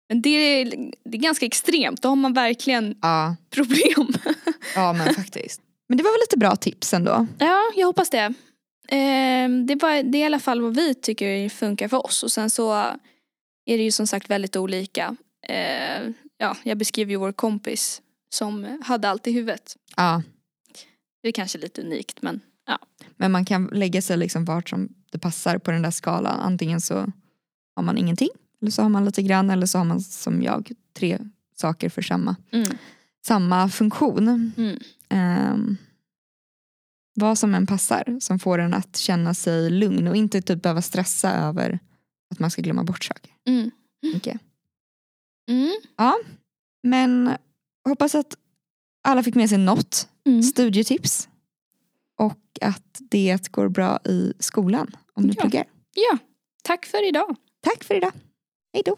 Men 0.08 0.22
det 0.22 0.30
är, 0.30 0.64
det 1.04 1.16
är 1.16 1.22
ganska 1.22 1.46
extremt, 1.46 2.02
då 2.02 2.08
har 2.08 2.16
man 2.16 2.32
verkligen 2.32 2.98
Ja, 3.02 3.36
problem. 3.50 4.08
ja 4.74 4.92
men 4.92 5.14
faktiskt. 5.14 5.60
Men 5.88 5.98
det 5.98 6.04
var 6.04 6.10
väl 6.10 6.20
lite 6.20 6.38
bra 6.38 6.56
tips 6.56 6.94
ändå. 6.94 7.26
Ja, 7.38 7.62
jag 7.76 7.86
hoppas 7.86 8.10
det. 8.10 8.34
Eh, 8.88 9.48
det, 9.66 9.82
var, 9.82 10.02
det 10.02 10.18
är 10.18 10.22
i 10.22 10.24
alla 10.24 10.40
fall 10.40 10.60
vad 10.60 10.74
vi 10.74 10.94
tycker 10.94 11.48
funkar 11.48 11.88
för 11.88 12.06
oss 12.06 12.22
och 12.22 12.32
sen 12.32 12.50
så 12.50 12.72
är 13.64 13.76
det 13.78 13.82
ju 13.82 13.90
som 13.90 14.06
sagt 14.06 14.30
väldigt 14.30 14.56
olika. 14.56 15.16
Eh, 15.48 16.10
ja, 16.38 16.56
jag 16.62 16.78
beskriver 16.78 17.10
ju 17.10 17.16
vår 17.16 17.32
kompis 17.32 18.02
som 18.30 18.78
hade 18.84 19.08
allt 19.08 19.26
i 19.26 19.32
huvudet. 19.32 19.76
Ja, 19.96 20.22
Det 21.22 21.28
är 21.28 21.32
kanske 21.32 21.58
lite 21.58 21.82
unikt 21.82 22.22
men 22.22 22.40
men 23.18 23.32
man 23.32 23.44
kan 23.44 23.66
lägga 23.72 24.02
sig 24.02 24.16
liksom 24.16 24.44
vart 24.44 24.68
som 24.68 24.88
det 25.10 25.18
passar 25.18 25.58
på 25.58 25.70
den 25.70 25.82
där 25.82 25.90
skalan. 25.90 26.40
Antingen 26.40 26.80
så 26.80 27.12
har 27.76 27.82
man 27.82 27.98
ingenting, 27.98 28.28
eller 28.60 28.70
så 28.70 28.82
har 28.82 28.88
man 28.88 29.04
lite 29.04 29.22
grann, 29.22 29.50
eller 29.50 29.66
så 29.66 29.78
har 29.78 29.84
man 29.84 30.00
som 30.00 30.42
jag 30.42 30.70
tre 30.96 31.18
saker 31.56 31.88
för 31.88 32.02
samma, 32.02 32.36
mm. 32.52 32.68
samma 33.26 33.68
funktion. 33.68 34.52
Mm. 34.56 34.78
Ehm, 35.08 35.76
vad 37.18 37.38
som 37.38 37.54
än 37.54 37.66
passar 37.66 38.18
som 38.20 38.38
får 38.38 38.58
en 38.58 38.74
att 38.74 38.96
känna 38.96 39.34
sig 39.34 39.70
lugn 39.70 40.08
och 40.08 40.16
inte 40.16 40.42
typ 40.42 40.62
behöva 40.62 40.82
stressa 40.82 41.32
över 41.32 41.78
att 42.30 42.38
man 42.38 42.50
ska 42.50 42.62
glömma 42.62 42.84
bort 42.84 43.04
saker. 43.04 43.32
Mm. 43.48 43.70
jag. 44.30 44.38
Mm. 45.56 45.72
Men 46.82 47.30
hoppas 47.88 48.14
att 48.14 48.36
alla 49.04 49.22
fick 49.22 49.34
med 49.34 49.48
sig 49.48 49.58
något 49.58 50.08
Mm. 50.26 50.42
studietips 50.42 51.28
och 52.18 52.38
att 52.60 52.98
det 53.00 53.48
går 53.52 53.68
bra 53.68 53.98
i 54.04 54.32
skolan 54.38 54.96
om 55.14 55.26
du 55.26 55.32
Ja. 55.36 55.40
pluggar. 55.42 55.64
Ja, 55.94 56.18
tack 56.62 56.86
för 56.86 57.08
idag. 57.08 57.36
Tack 57.60 57.84
för 57.84 57.94
idag. 57.94 58.12
Hej 58.72 58.82
då. 58.86 58.96